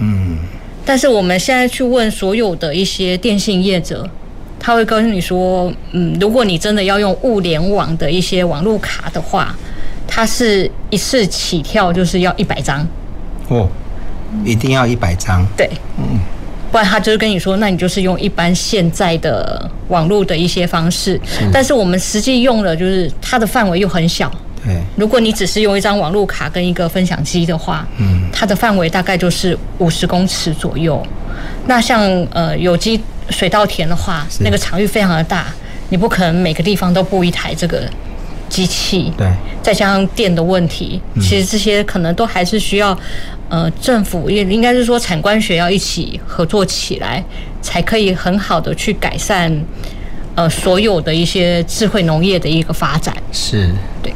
[0.00, 0.38] 嗯。
[0.84, 4.08] 但是我们现在去问所有的一些电信业者。
[4.60, 9.54] 他会告诉你说，嗯，如果你真的要用物联网的一些网络卡的话，
[10.06, 12.86] 它是一次起跳就是要一百张。
[13.48, 13.68] 哦，
[14.44, 15.46] 一定要一百张。
[15.56, 16.18] 对，嗯，
[16.72, 21.20] 不然他就是跟你说，那你就是用一般现在的网络的一些方式。
[21.24, 21.48] 是。
[21.52, 24.30] 但是我们实际用了就是它的范围又很小。
[24.64, 24.76] 对。
[24.96, 31.00] 如果你只是用一张网络卡跟一个分享机的话，嗯，它的范围大概就是五十公尺左右。
[31.66, 32.02] 那像
[32.32, 33.00] 呃有机。
[33.30, 35.46] 水稻田的话，那个场域非常的大，
[35.90, 37.88] 你不可能每个地方都布一台这个
[38.48, 39.12] 机器。
[39.16, 39.30] 对，
[39.62, 42.98] 再加上电的问题，其实这些可能都还是需要
[43.48, 47.22] 呃政府也应该是说产官学要一起合作起来，
[47.60, 49.52] 才可以很好的去改善
[50.34, 53.14] 呃所有的一些智慧农业的一个发展。
[53.30, 53.70] 是，
[54.02, 54.12] 对。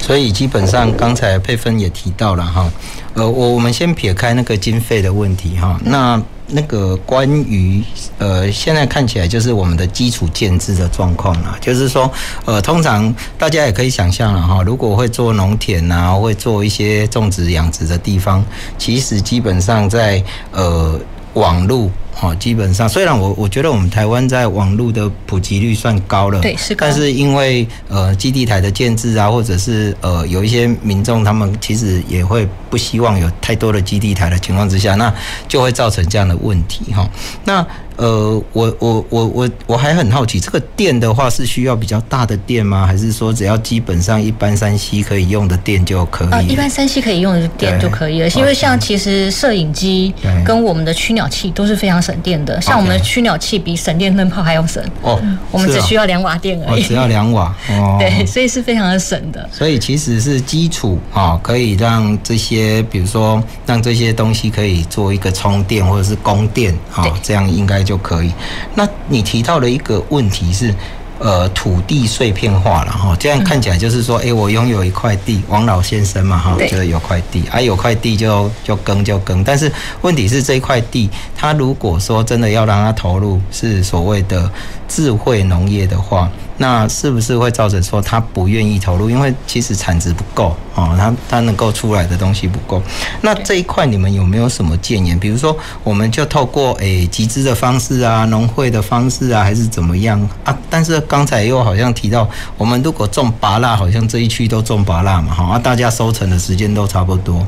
[0.00, 2.70] 所以基本上刚才佩芬也提到了哈，
[3.14, 6.20] 呃，我我们先撇开那个经费的问题哈，那。
[6.52, 7.82] 那个关于
[8.18, 12.10] 呃，现在看起来就是我们的基础建制的状况啦，就是说
[12.44, 18.44] 呃，通常大家也可以想象了哈，如果会做农田啊，会做一些种植养殖的地方，
[18.76, 20.22] 其实基本上在
[20.52, 20.98] 呃
[21.34, 21.90] 网络。
[22.22, 26.86] 哦，基本上虽然我我觉得我们台湾在网络的普及率算高了，对，是高。
[26.86, 35.12] 但是因为呃基地台的建制啊，或者是呃有一些民众他们其实也会不希望有太多的基地台的情况之下，那
[35.48, 37.08] 就会造成这样的问题哈。
[37.44, 37.66] 那
[38.00, 42.86] 呃，我我我我我还很好奇，这个电的话是需要比较大的电吗？
[42.86, 46.28] 还是说只要基本上一般三 C 可以用的电就可以？
[46.30, 55.20] 呃，一般三 C 可以用的电就可以了，因为像其实摄影机跟我们的驱鸟器都是非常省电的，像我们的驱鸟器比省电灯泡还要省哦，
[55.50, 59.46] 我们只需要两瓦电而已，只要两瓦哦， 对，所以是非常的省的。
[59.52, 67.84] 所以其实是基础啊，可以让这些，比如说让这些东西可以做一个充电或者是供电啊，这样应该。
[67.90, 68.30] 就可以。
[68.76, 70.72] 那你提到的一个问题是，
[71.18, 73.16] 呃，土地碎片化了哈。
[73.18, 79.42] 这样看起来就是说，哎、欸，我拥有一块地，王老先生嘛哈，就是有块地，啊，有块地就就耕就耕。
[79.42, 79.72] 但是
[80.02, 84.48] 问题是，这一块地，他如果说真的要让他投入是所谓的
[84.86, 86.30] 智慧农业的话。
[86.62, 89.08] 那是不是会造成说他不愿意投入？
[89.08, 92.82] 因为其实产值不够哦，他他能够出来的东西不够。
[93.22, 95.18] 那这一块你们有没有什么建言？
[95.18, 100.54] 比如说，我们就透过诶集资的方式啊，农会的方式啊，还是怎么样啊？
[100.68, 107.46] 但是刚才又好像提到，我们如果种芭乐，好像这一区都种芭乐嘛，哈，啊，大家收成的时间都差不多。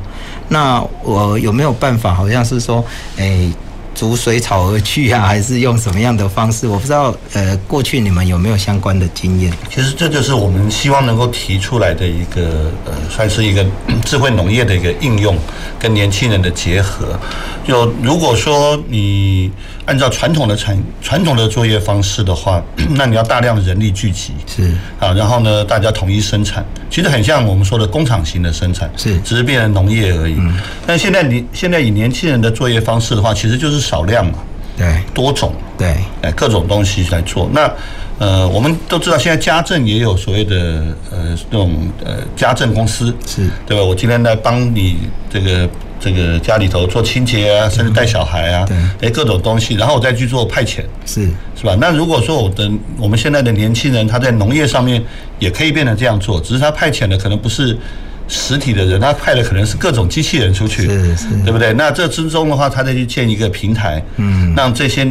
[0.49, 2.15] 那我有没有办法？
[2.15, 2.83] 好像是说，
[3.17, 3.53] 诶。
[3.95, 6.67] 逐水草而去啊，还是用什么样的方式？
[6.67, 9.53] 我不知道，呃，过去你们有没有相关的经验？
[9.69, 13.65] 其实这就是我们希望能够提出来的一个，呃，算是一个
[14.03, 15.37] 智慧农业的一个应用，
[15.79, 17.19] 跟年轻人的结合。
[17.65, 19.51] 就如果说你
[19.85, 22.63] 按照传统的产传统的作业方式的话，
[22.95, 24.63] 那你要大量的人力聚集，是
[24.99, 30.35] 啊，然后呢，大家统一生产，其实很像我们说的工厂型的生产，是只是变成农业而已。
[30.37, 30.57] 嗯，
[30.87, 34.39] 但现在你现在以年轻人的作业方式的话，其实就是少量嘛，
[34.77, 37.49] 对，多种，对，哎，各种东西来做。
[37.51, 37.69] 那
[38.19, 41.75] 呃，我们都知道现在家政也有所谓的呃那种
[42.05, 43.83] 呃家政公司，是对吧？
[43.83, 45.69] 我今天来帮你这个。
[46.03, 48.65] 这个家里头做清洁啊，甚至带小孩啊，
[48.99, 51.77] 对，诶，各种东西，然后我再去做派遣，是是吧？
[51.79, 55.01] 那如果说我的我们现在的年轻人他在农业上面
[55.39, 57.77] 也可以变成这样做，只是他派遣的可能不是
[58.27, 61.71] 实体的人，他派的可能是各种机器人出去，是是，对不对？
[61.73, 65.07] 那这之中的话，他再去建一个平台，嗯，让这些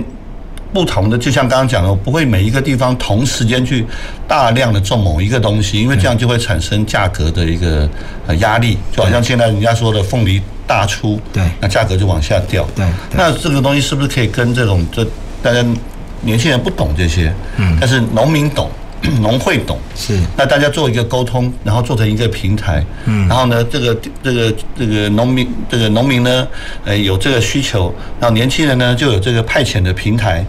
[0.74, 3.86] 不同的，就像刚刚讲的，不会每一个地方同时间去
[4.28, 7.88] 大量的种某一个东西，因为这样就会产生价格的一个
[8.26, 10.40] 呃压力，就好像现在人家说的凤梨。
[10.72, 15.06] 大出，对，那价格就往下掉，对，那这个东西是不是可以跟这种这
[15.42, 15.62] 大家
[16.22, 18.70] 年轻人不懂这些，嗯，但是农民懂，
[19.20, 26.48] 农会懂，是，那大家做一个沟通，然后做成一个平台，嗯，然后呢，这个这个这个农民这个农民呢，
[26.86, 30.42] 呃，有这个需求，然后年轻人呢就有这个派遣的平台，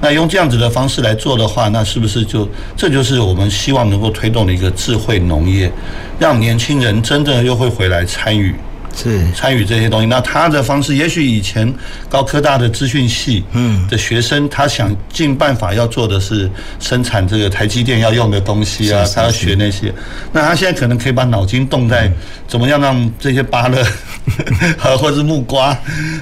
[0.00, 5.70] 那用这样子的方式来做的话，那是不是就这就是我们希望能够推动的一个智慧农业，
[6.18, 8.52] 让年轻人真正又会回来参与。
[8.94, 11.72] 是参与这些东西，那他的方式，也许以前
[12.08, 19.92] 高科大的资讯系嗯的学生，他想尽办法要做的是生产这个台积电要用的东西啊，他要学那些。
[20.32, 22.10] 那他现在可能可以把脑筋动在
[22.46, 23.80] 怎么样让这些芭乐，
[24.82, 25.68] 啊，或是木瓜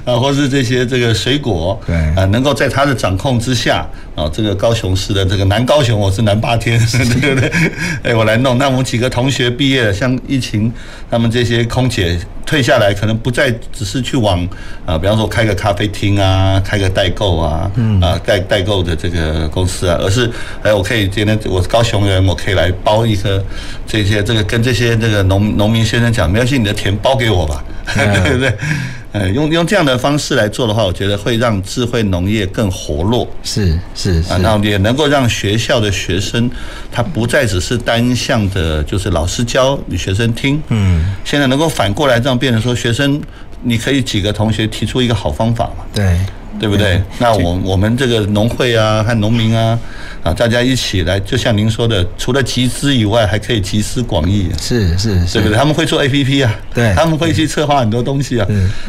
[0.04, 6.78] 啊，或是这些这个水果，对啊，能够在他的掌控之下啊，这个高雄市的这个南高雄，我是南霸天，
[7.20, 7.50] 对不对？
[8.02, 8.58] 哎，我来弄。
[8.58, 10.72] 那我们几个同学毕业了，像疫情，
[11.10, 12.18] 他们这些空姐。
[12.48, 14.42] 退下来可能不再只是去往
[14.86, 17.70] 啊，比方说开个咖啡厅啊，开个代购啊，
[18.00, 20.30] 啊代代购的这个公司啊，而是
[20.62, 23.44] 哎，我可以今天我是高雄人，我可以来包一个
[23.86, 28.50] 这些这个跟这些这个农农民先生讲，没关系，你的田包给我吧， 对不对？
[29.12, 36.50] 呃，用用这样的方式来做的话，我觉得会让智慧农业更活络，是是啊，那也能够让学校的学生，
[36.92, 43.20] 他不再只是单向的，就是老师教你学生听，嗯，现在能够反过来这样变成说，学生
[43.62, 46.18] 你可以几个同学提出一个好方法嘛，对。
[46.58, 47.00] 对不对？
[47.18, 49.78] 那我我们这个农会啊和农民啊
[50.22, 54.48] 啊，大家一起来，就像您说的，除了集资以外，还可以集思广益。
[54.60, 55.56] 是是，是，对不对？
[55.56, 58.46] 他们会做 APP 啊，对，他们会去策划很多东西啊。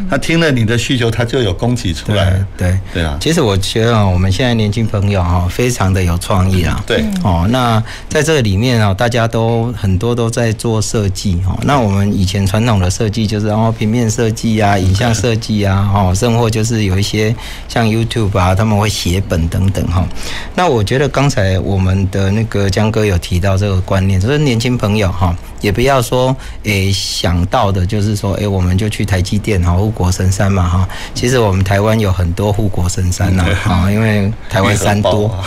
[0.09, 2.43] 他听了你的需求，他就有供给出来。
[2.57, 3.17] 对对啊。
[3.21, 6.83] 其实我觉得啊，我们现在年轻朋友哈，非常的有创意啊。
[6.87, 11.57] 对哦，那在这个里面啊，大家都很多都在做设计哦。
[11.63, 17.33] 那我们以前传统的设计就是哦，平面设计啊，影像设计啊，哦，甚或就是有一些
[17.67, 18.29] 像 YouTube。
[18.39, 20.07] 啊，他们会写本等等哈。
[20.55, 30.87] 那我觉得刚才我们的那个江哥有提到这个观念，就是年轻朋友哈，也不要说诶想到的就是说诶，我们就去台积电哈，护国神山嘛哈。
[31.13, 35.27] 其实我们台湾有很多护国神山呐哈，因为台湾山多。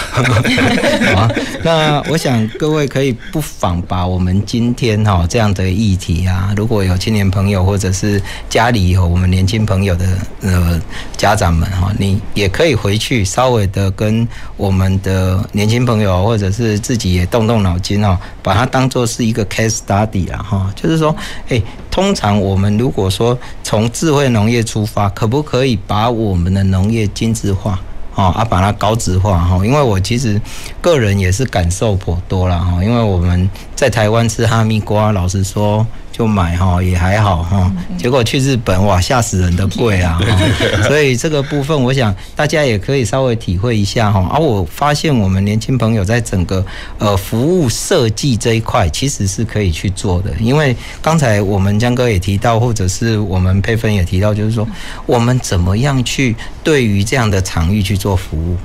[1.17, 1.31] 啊，
[1.63, 10.07] 那我想各位可以不妨把我们今天哈这样的议题啊，如果有青年朋友或者是家里有我们年轻朋友的
[10.43, 10.81] 呃
[11.17, 12.73] 家长们哈，你也可以。
[12.83, 14.27] 回去稍微的跟
[14.57, 21.15] 我们的年轻朋友，或者是自己也动动脑筋哦，把它当做是一个 case study 啦哈，就是说，
[21.49, 27.79] 诶，通常我们如果说从智慧农业出发，可不可以把我们的农业精致化
[28.17, 29.65] 啊，啊，把它高质化哈？
[29.65, 30.41] 因为我其实
[30.81, 35.87] 个人也是感受颇多了哈，因为我们在台湾吃哈密瓜，老实说。
[36.13, 40.21] 就买哈也还好哈，结果去日本哇吓死人的贵啊！
[40.87, 44.29] 所以这个部分我想大家也可以稍微体会一下哈。
[44.31, 46.65] 而我发现我们年轻朋友在整个
[46.99, 54.69] 呃服务设计这一块其实是可以去做的，因为刚才我们江哥也提到，或者是我们佩芬也提到，就是说
[55.07, 58.57] 我们怎么样去对于这样的场域去做服务。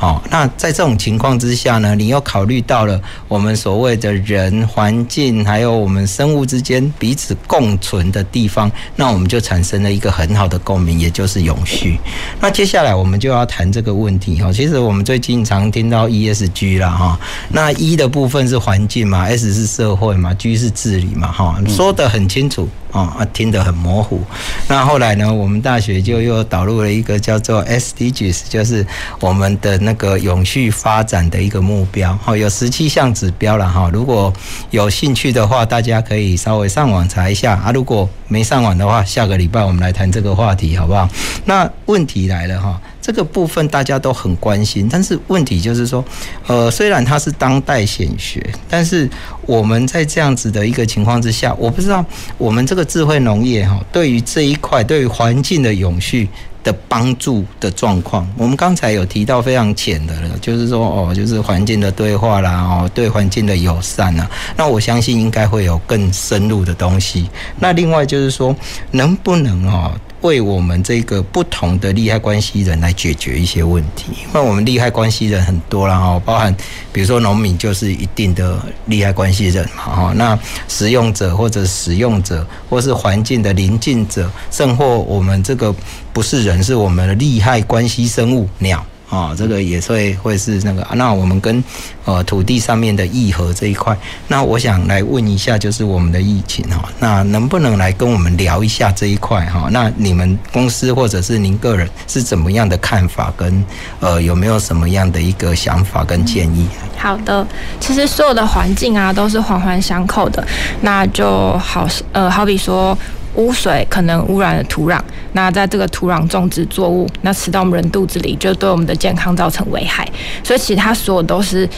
[0.00, 11.98] 好，那在这种情况之下呢，你又考虑到了我们所谓的人、环境，还有我们生物之间彼此共存的地方，那我们就产生了一个很好的共鸣，也就是永续。
[12.40, 14.52] 那接下来我们就要谈这个问题哈。
[14.52, 22.68] 其实我们最近常听到 ESG 啦哈，那 E 的部分是环境嘛，S 是社会嘛，G 是治理嘛哈，说得很清楚。
[22.92, 24.22] 哦啊，听得很模糊。
[24.68, 28.86] 那后来呢，我们大学就又导入了一个叫做 SDGs，就是
[29.20, 32.18] 我们的那个永续发展的一个目标。
[32.24, 33.90] 哦，有十七项指标了哈。
[33.92, 34.32] 如果
[34.70, 37.70] 有兴趣的话，大家可以稍微上网查一下啊。
[37.72, 41.08] 如果没上网的话，下个礼拜我们来谈这个话题，好不好？
[41.44, 42.80] 那问题来了哈。
[43.08, 46.04] 这个部分大家都很关心，但是问题就是说，
[46.46, 49.08] 呃，虽然它是当代显学，但是
[49.46, 52.04] 我们在这样子的一个情况之下，我不知道
[52.36, 56.28] 我们这个智慧农业哈，对于这一块，对于环境的永续
[56.62, 67.26] 的帮助的状况，我们刚才有提到非常浅的了，就是说哦，就是环境的对话啦，哦，对环境的友善呐，那我相信应该会有更深入的东西。
[67.58, 68.54] 那另外就是说，
[68.90, 69.90] 能不能哦？
[70.22, 76.54] 为我们这个不同的利害关系人来解决一些问题，因为我们利害关系人很多了哈，包含
[76.92, 85.74] 比如说农民就是一定的利害关系人嘛哈，那使用者或者使用者，或是环境的邻近者，甚或我们这个
[86.12, 88.84] 不是人，是我们的利害关系生物鸟。
[89.08, 91.64] 啊、哦，这个也会会是那个，那我们跟
[92.04, 93.96] 呃土地上面的议和这一块，
[94.26, 99.68] 那我想来问一下，就是我们的疫情哈，那能不能来跟我们聊一下这一块哈？
[99.70, 103.64] 那你们公司或者是您个人是怎么样的看法，跟
[104.00, 106.68] 呃有没有什么样的一个想法跟建议？
[106.98, 107.46] 好的，
[107.80, 110.46] 其实所有的环境啊都是环环相扣的，
[110.82, 112.96] 那就好呃好比说。
[113.38, 115.00] 污水可能污染了土壤，
[115.32, 120.06] 那在这个土壤种植作物，那吃到我们人肚子里，就对我们的健康造成危害。
[120.42, 121.68] 所以其他所有都是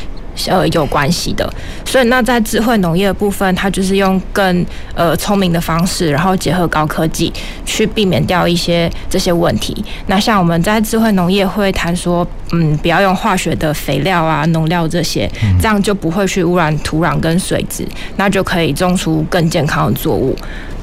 [0.48, 1.52] 呃有关系的。
[1.84, 7.30] 所以那在智慧农业的部分，它就是用更呃聪明的方式，然后结合高科技，
[7.66, 9.84] 去避免掉一些这些问题。
[10.06, 15.30] 那像我们在智慧农业会谈说，嗯，不要用化学的肥料啊、农料这些，
[15.60, 17.86] 这样就不会去污染土壤跟水质，
[18.16, 20.34] 那就可以种出更健康的作物。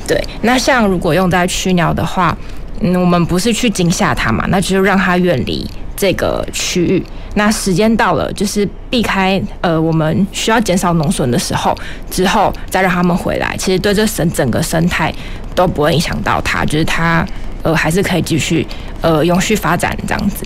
[0.07, 2.35] 对，那像如果用在驱鸟的话，
[2.79, 7.03] 嗯，我们不是去惊吓它嘛，那就是让它远离这个区域。
[7.35, 11.77] 那时间到了，就是避开呃我们需要减少农损的时候，
[12.09, 13.55] 之后再让他们回来。
[13.57, 15.13] 其实对这整整个生态
[15.53, 17.27] 都不会影响到它，就是它
[17.61, 18.65] 呃还是可以继续
[19.01, 20.45] 呃永续发展这样子。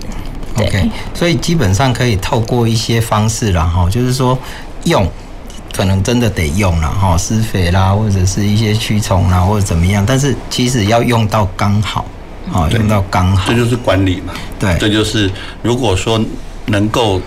[0.58, 4.36] ，OK，所以基本上可以透过一些方式然后，就是说
[4.84, 5.08] 用。
[5.74, 10.04] 可能真的得用了哈，施肥啦，或者是一些驱虫啦，或者怎么样。
[10.06, 12.04] 但是其实要用到刚好，
[12.52, 14.34] 啊，用到刚好，这就是管理嘛。
[14.58, 15.30] 对，这就是
[15.62, 16.20] 如果说
[16.66, 17.20] 能够，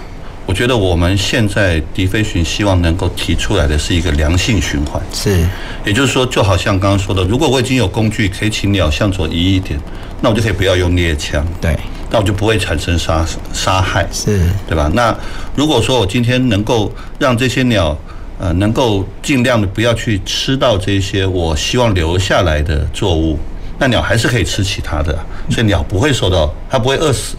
[0.45, 5.01] 我觉得我们现在迪飞群希望能够提出来的是一个良性循环。
[5.11, 5.43] 是，
[5.83, 9.79] 也就是说，就好像刚刚说的，如果我已经有工具可以请鸟向左移一点，
[10.21, 11.43] 那我就可以不要用猎枪。
[11.59, 11.75] 对，
[12.11, 14.89] 那我就不会产生杀杀害，是对吧？
[14.93, 15.15] 那
[15.55, 17.97] 如果说我今天能够让这些鸟。
[18.37, 23.39] 呃，能够尽量的不要去吃到这些我希望留下来的作物，
[23.79, 25.17] 那鸟还是可以吃其他的，
[25.49, 27.35] 所以鸟不会受到，它不会饿死，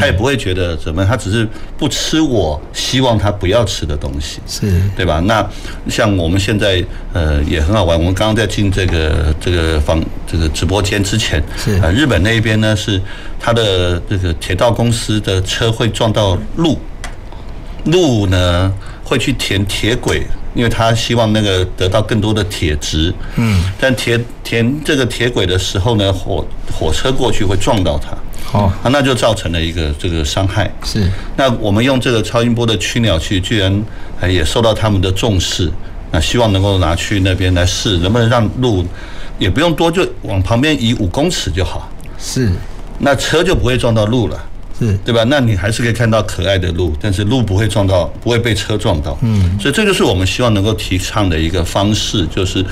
[0.00, 1.46] 它也不会觉得怎么，它只是
[1.76, 5.20] 不吃我希望它不要吃的东西，是对吧？
[5.20, 5.46] 那
[5.88, 6.82] 像我们现在
[7.12, 13.00] 呃也很好玩，我们刚刚在进这个这个房这个直播间之前，是呃日本那边呢是
[13.38, 16.78] 它的这个铁道公司的车会撞到路，
[17.84, 18.72] 路呢
[19.04, 20.26] 会去填铁轨。
[20.54, 30.72] 因为他希望那个得到更多的铁质，嗯，但填填这个铁轨的时候呢，火火车过去会撞到它，哦，啊，那就造成了一个这个伤害。
[30.82, 33.84] 是，那我们用这个超音波的驱鸟器，居然
[34.22, 35.70] 也受到他们的重视，
[36.10, 38.84] 那希望能够拿去那边来试，能不能让路
[39.38, 41.88] 也不用多，就往旁边移五公尺就好，
[42.18, 42.50] 是，
[42.98, 44.47] 那车就不会撞到路了。
[44.78, 45.24] 是对吧？
[45.28, 49.18] 那你还是可以看到可爱的鹿，但是鹿不会撞到，不会被车撞到。
[49.22, 52.64] 嗯，所以这就是我们希望能够提倡的一个方式，就是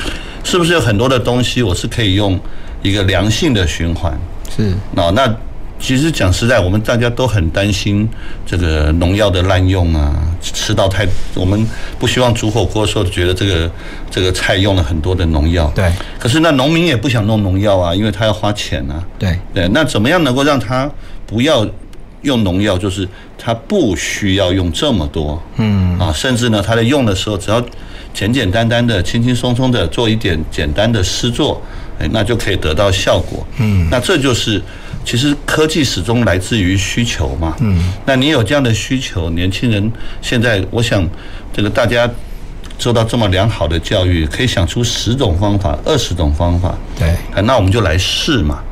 [0.45, 2.39] 是不是有很多的东西，我是可以用
[2.83, 4.17] 一个良性的循环。
[4.57, 5.37] 是那，那
[5.81, 8.09] 其实讲实在，我们大家都很担心
[8.47, 11.05] 这个农药的滥用啊，吃到太，
[11.35, 11.67] 我们
[11.99, 13.69] 不希望煮火锅的时候觉得这个
[14.09, 15.71] 这个菜用了很多的农药。
[15.75, 15.91] 对。
[16.21, 19.05] 可是那农民也不想弄农药啊，因为他要花钱啊。
[19.19, 20.89] 对对，那怎么样能够让他
[21.27, 21.67] 不要？
[22.23, 23.09] 用农药就是
[23.39, 27.63] 它不需要用这么多，嗯啊，甚至呢，它在用的时候只要
[28.13, 31.61] 简简单单的、轻轻松松的做一点简单的施作，
[31.99, 33.47] 哎，那就可以得到效果。
[33.59, 34.61] 嗯，那这就是
[35.05, 37.55] 其实科技始终来自于需求嘛。
[37.61, 39.93] 嗯，那你有这样的需求，年轻人
[40.23, 41.07] 现在我想
[41.53, 42.11] 这个大家
[42.79, 46.75] 受到这么良好的教育，可以想出十种方法、二十种方法。
[46.99, 48.63] 对，那我们就来试嘛。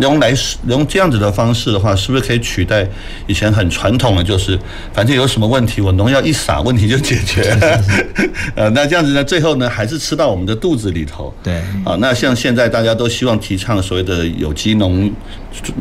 [0.00, 0.32] 用来
[0.66, 2.86] 用这样子的方式的话，是不是可以取代
[3.26, 4.58] 以前很传统的，就是
[4.92, 7.80] 反正有什么问题，我农药一撒，问题就解决了。
[8.56, 11.32] 呃，那这样子呢，最后呢，还是吃到我们的肚子里头。
[11.42, 11.54] 对。
[11.84, 15.12] 啊，那像现在大家都希望提倡所谓的有机农，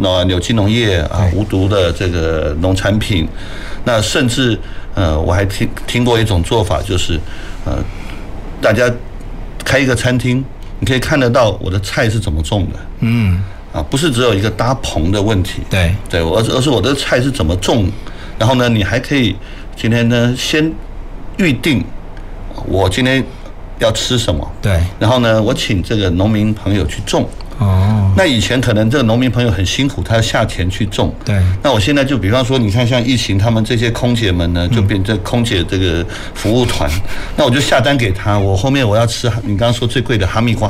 [0.01, 3.27] 呃，有机农业啊，无毒的这个农产品。
[3.85, 4.57] 那甚至
[4.93, 7.19] 呃，我还听听过一种做法，就是
[7.65, 7.77] 呃，
[8.61, 8.91] 大家
[9.65, 10.43] 开一个餐厅，
[10.79, 12.79] 你可以看得到我的菜是怎么种的。
[12.99, 13.41] 嗯。
[13.73, 15.93] 啊，不是只有一个搭棚的问题，对。
[16.09, 17.91] 对，而而是我的菜是怎么种，
[18.37, 19.35] 然后呢，你还可以
[19.75, 20.71] 今天呢先
[21.37, 21.83] 预定
[22.67, 23.23] 我今天
[23.79, 27.27] 要吃什么，对，然后呢，我请这个农民朋友去种。
[27.59, 31.13] 哦，那以前可能这个农民朋友很辛苦，他要下田去种。
[31.23, 36.03] 对，那我现在就比方说，你看像疫情，他们这些空姐们呢，就变成空姐这个
[36.33, 36.89] 服务团，
[37.37, 40.69] 那我就下单给他，我后面我要吃你刚刚说最贵的哈密瓜，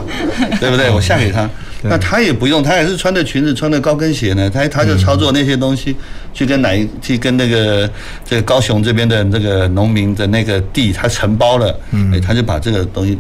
[0.60, 0.90] 对不对？
[0.90, 1.50] 我下给他，
[1.84, 5.96] 那他也不用，他也是穿着裙子，穿着高跟鞋呢，他他就操作那些东西，
[6.34, 7.90] 去跟哪一去跟那个
[8.26, 13.18] 这个高雄这边的这个农民的那个地，他承包了，嗯，他就把这个东西。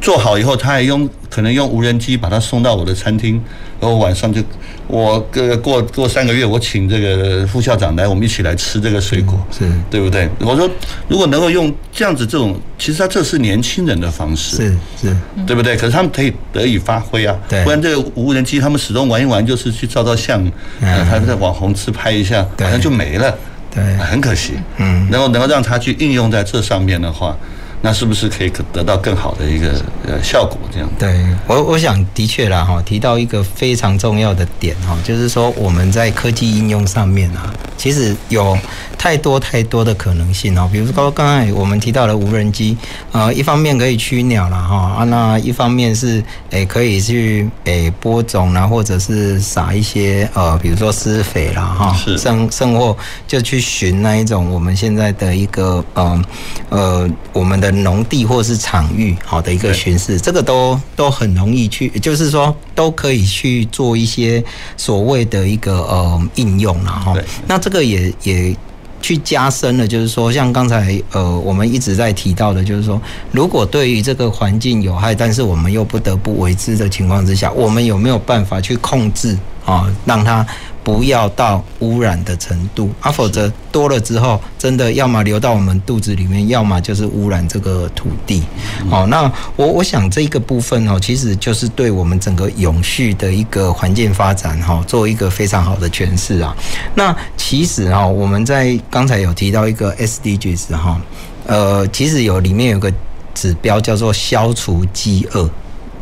[0.00, 3.40] 做好以后，他还用可能用无人机把它送到我的餐厅，
[3.78, 4.42] 然后晚上就
[4.86, 9.70] 我个过过三个月，我请这个副校长来，我们一起来吃这个水果，是。
[9.90, 10.28] 对不对？
[10.38, 10.68] 我说
[11.06, 15.76] 如果能够用这样子这种，其实他这是年轻人的方式，是是，对不对？
[15.76, 20.42] 可是他们可以得以发挥啊，对，不然这个无人机他们始终玩一玩，就是去照照相，
[20.80, 23.36] 呃，他在网红自拍一下，好像就没了，
[23.74, 27.36] 对，很可惜，嗯，然后能够让他去应用在这上面的话。
[27.82, 30.58] 那是不是可以得到更好的一个呃效果？
[30.72, 38.56] 这样对我，我想的确啦哈，提到一个非常重要的点哈，就是说我们在科技应用上面啊，其实有
[39.00, 40.68] 太多太多的可能性哦。
[40.70, 42.76] 比如说刚才我们提到的无人机，
[43.12, 52.94] 呃，一方面可以驱鸟了哈啊，那一方面是诶可以去诶播种啦，或者是撒一些呃，比如说施肥啦哈，甚甚或
[53.26, 56.22] 就去寻那一种我们现在的一个呃
[56.68, 57.70] 呃我们的。
[57.80, 64.42] 农地或是场域，好的一个巡视，这个都都很容易去，就是说都可以去做一些
[64.76, 67.14] 所谓的一个呃应用了哈。
[67.46, 68.54] 那这个也也
[69.00, 73.00] 去加深了，就是说像刚才呃我们一直在提到的，就是说
[73.32, 80.46] 如果对于这个环境有害，但是我们又不得不为之的情况之下，我们有没有办法去控制啊，让它？
[80.82, 88.42] 不要到污染的程度啊，否则多了之后，真的要么流到我们肚子里面，要么就是污染这个土地。
[88.88, 96.56] 好，那我我想这一个部分哦，其实就是对我们整个永续的一个环境发展哈，做一个非常好的诠释啊。
[96.94, 101.00] 那其实哈，我们在刚才有提到一个 SDGs 哈，
[101.46, 102.92] 呃，其实有里面有个
[103.34, 105.48] 指标叫做消除饥饿。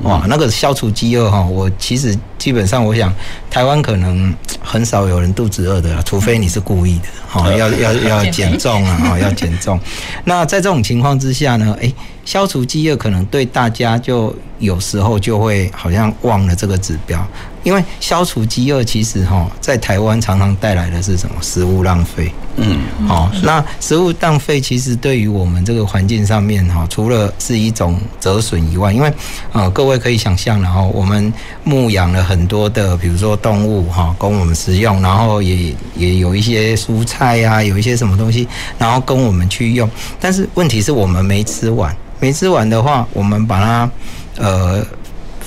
[0.02, 3.12] 哇，那个消除饥饿哈，我其实基本上我想，
[3.50, 4.32] 台湾可能
[4.62, 9.78] 很少有人肚子饿的，除非你是故意的，哈，要要要 减重啊，哈，要减重。
[10.24, 11.92] 那在这种情况之下呢，诶，
[12.24, 17.26] 消除饥饿可能对大家就有时候就会好像忘了这个指标。
[17.68, 21.34] 因为消除饥饿，其实哈，在台湾常常带来的是什么？
[21.42, 22.32] 食物浪费。
[22.56, 29.12] 嗯，好，那食物浪费其实对于我们这个环境上面哈，除了是一种折损以外，因为
[29.52, 31.30] 呃，各位可以想象，然后我们
[31.62, 38.48] 牧养了很多的，比如说动物哈，供我们食用，然后也也有一些蔬菜呀，有一些什么东西，
[38.78, 39.86] 然后供我们去用。
[40.18, 43.90] 但是问题是我们没吃完，没吃完的话，我们把它
[44.38, 44.82] 呃。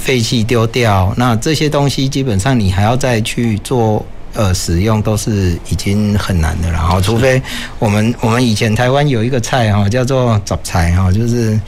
[0.04, 6.74] 废弃丢掉，那这些东西基本上你还要再去做呃使用，都是已经很难的了。
[6.74, 7.42] 然后，除非
[7.80, 11.60] 我们我们以前台湾有一个菜哈，叫做杂菜哈，就是。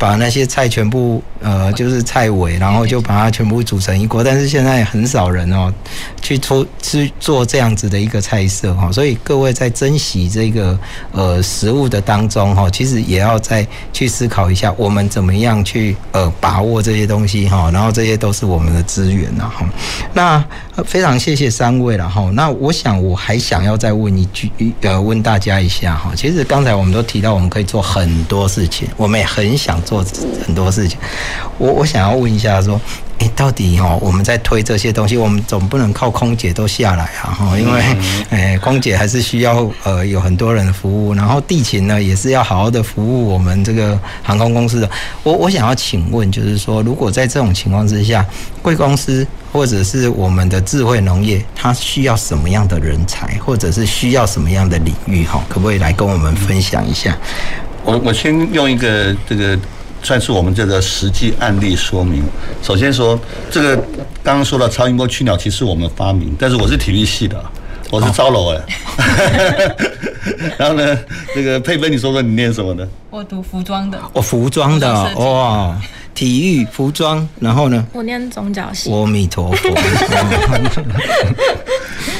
[0.00, 4.22] 把那些菜全部呃，就是菜尾，然后就把它全部煮成一锅。
[4.22, 5.72] 但是现在很少人哦，
[6.20, 8.92] 去出去做这样子的一个菜色哈。
[8.92, 10.78] 所以各位在珍惜这个
[11.12, 17.70] 呃食物的当中哈，其实也要再去思考一下，我们怎么样去呃把握这些东西哈。
[17.72, 19.66] 然后这些都是我们的资源呐哈。
[20.12, 20.44] 那
[20.84, 22.30] 非常谢谢三位了哈。
[22.34, 24.50] 那我想我还想要再问一句
[24.82, 26.12] 呃，问大家一下哈。
[26.14, 29.78] 其实刚才我们都提到，我们可以做很多事情，我们也很想。
[29.88, 30.04] 做
[30.44, 30.98] 很多事情，
[31.58, 32.80] 我我想要问一下，说，
[33.18, 37.82] 诶，到底哦，我们在推这些东西，我们总不能靠空姐都下来啊，哈，因为，
[38.30, 44.88] 诶，空姐还是需要呃有很多人的服务，然后地勤呢也是要好好的服务我们这个航空公司的。
[45.22, 48.24] 我我想要请问，就是说，如果在这种情况之下，
[48.62, 57.16] 贵公司或者是我们的智慧农业，它需要什么样的人才，或者是需要什么样的领域，哈，可不可以来跟我们分享一下？
[57.84, 59.58] 我我先用一个这个
[60.02, 62.22] 算是我们这个实际案例说明。
[62.62, 63.18] 首先说，
[63.50, 63.76] 这个
[64.22, 67.42] 刚刚说到超音波驱鸟，其实我们发明，但是我是体育系的，
[67.90, 68.62] 我是招楼哎。
[70.58, 70.98] 然后呢，
[71.34, 72.88] 这个佩芬，你说说你念什么的？
[73.10, 73.98] 我读服装的。
[74.12, 75.76] 我服装的哇，
[76.14, 77.86] 体育服装，然后呢？
[77.92, 78.90] 我念宗教系。
[78.92, 79.68] 阿弥陀佛。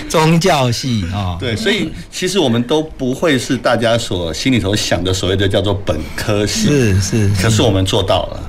[0.08, 8.40] 宗教系啊，对，所以其实我们都不会是大家所心里头想的所谓的叫做本科系，是是，可是我们做到了。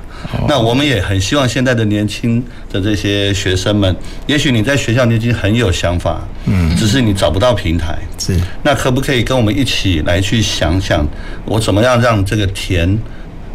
[0.46, 3.94] 那我们也很希望现在的年轻的这些学生们，
[4.26, 8.38] 也许你在学校你已经很有想法，嗯，只是你找不到平台，是。
[8.62, 11.04] 那可不可以跟我们一起来去想想，
[11.46, 12.96] 我怎么样让这个田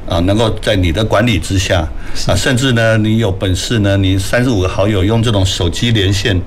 [0.08, 1.88] 啊能够在你的管理之下
[2.28, 6.40] 啊，甚至呢，你有本事呢，你三十五个好友用这种手机连线。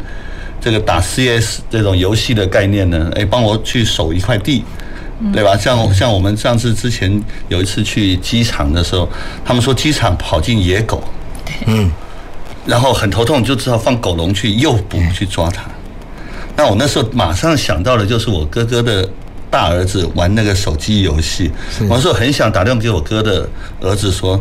[0.61, 4.65] 这个打 CS 这种游戏的概念呢，哎，帮我去守一块地，
[5.33, 5.57] 对吧？
[5.57, 9.09] 像像我们上次之前有一次去机场的时候，
[9.45, 11.03] 他们说机场跑进野狗，
[11.67, 11.91] 嗯，
[12.67, 15.63] 然后很头痛，就只好放狗笼去诱捕去抓它。
[16.57, 19.09] 那我那时候马上想到的就是我哥哥的
[19.51, 21.51] 大儿子玩那个手机游戏，
[21.89, 23.49] 我那时候很想打电话给我哥的
[23.81, 24.41] 儿子说。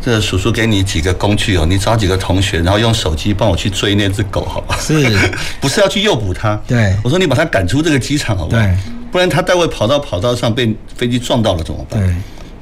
[0.00, 4.78] 这叔叔给你几个工具哦，你找几个同学，然后用手机帮我去追那只狗，好吧？
[4.80, 4.94] 是，
[5.60, 6.58] 不是要去诱捕它？
[6.68, 8.62] 对，我说你把它赶出这个机场，好不好？
[8.62, 8.74] 对，
[9.10, 12.00] 不然它待会跑到跑道上被飞机撞到了怎么办？
[12.00, 12.14] 对，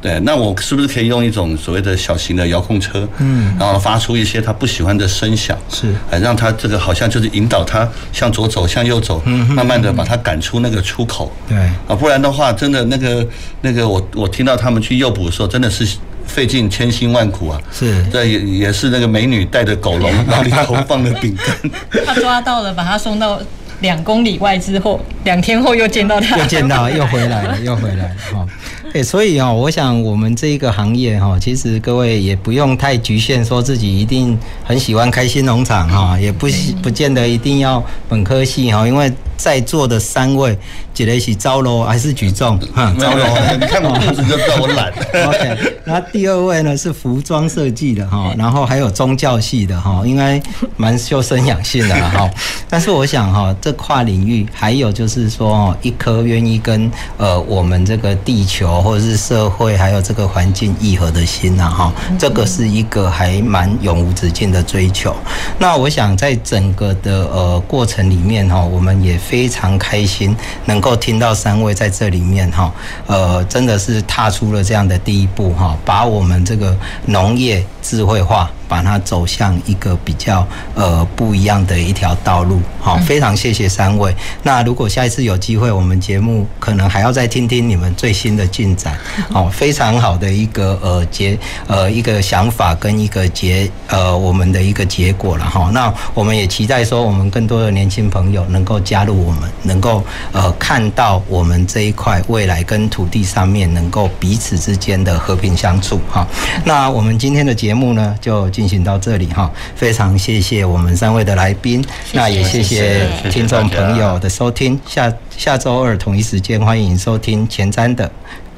[0.06, 13.26] 对，那我是不是可以用一种所谓的小型的遥控车，嗯，然后发出一些他不喜欢的声响，是，哎，让他这个好像就是引导他向左走，向右走，嗯，慢慢的把他赶出那个出口，对，啊，不然的话，真的那个
[13.62, 15.84] 那个我我听到他们去诱捕的时候，真的是。
[16.26, 17.60] 费尽千辛万苦啊！
[17.72, 21.70] 是，这也也是那个美女带着狗笼，然后里头放了饼干。
[22.04, 23.40] 他抓到了，把他送到
[23.78, 28.44] 两公里外之后，两天后又见到他，又见到，又回来了，又回来了哈。
[28.92, 36.46] 哎，所以啊，我想我们这一个行业哈，其实各位也不用太局限，说自己一定很喜欢开心农场哈，也不
[36.82, 39.12] 不见得一定要本科系哈，因为。
[39.36, 40.58] 在座的三位，
[40.96, 42.58] 一个是招楼还是举重？
[42.74, 43.26] 哈，招楼，
[43.60, 44.90] 你看我肚子就知道我懒。
[45.26, 50.40] OK，那第二位呢是服装设计的哈，然后还有宗教系的哈，应该
[50.78, 52.26] 蛮修身养性的哈。
[52.66, 65.12] 但是我想哈，这跨领域还有就是说，一颗愿意跟呃我们这个地球或者是社会还有这个环境议和的心呐哈，这个是一个还蛮永无止境的追求。
[65.58, 69.20] 那我想在整个的呃过程里面哈，我们也。
[69.26, 72.72] 非常开心能够听到三位在这里面哈，
[73.08, 76.76] 呃，真的是踏出了这样的第一步哈，把我们这个
[77.06, 78.50] 农业智慧化。
[78.68, 84.12] 把它走向一个比较呃不一样的一条道路，好，非常谢谢三位。
[84.42, 88.98] 那如果下一次有机会，我们节目可能还要再听听你们最新的进展，
[89.30, 95.70] 好，非常好的一个呃结呃一个想法跟一个结呃我们的一个结果了哈。
[95.72, 106.26] 那我们也期待说，我们更多的年轻朋友能够加入我们，能够呃看到我们这一块未来跟土地上面能够彼此之间的和平相处哈。
[106.64, 108.46] 那我们今天的节目呢就。
[108.56, 114.80] 进行到这里哈，非常谢谢我们三位的来宾，那也谢谢听众朋友的收听。
[114.86, 118.10] 下下周二同一时间，欢迎收听前瞻的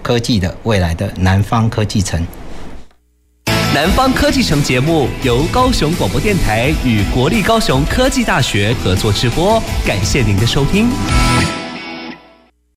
[0.03, 2.25] 科技的未来的南方科技城。
[3.75, 10.89] 南方科技城节目由高雄广播电台与国立高雄科技大学合作直播，感谢您的收听。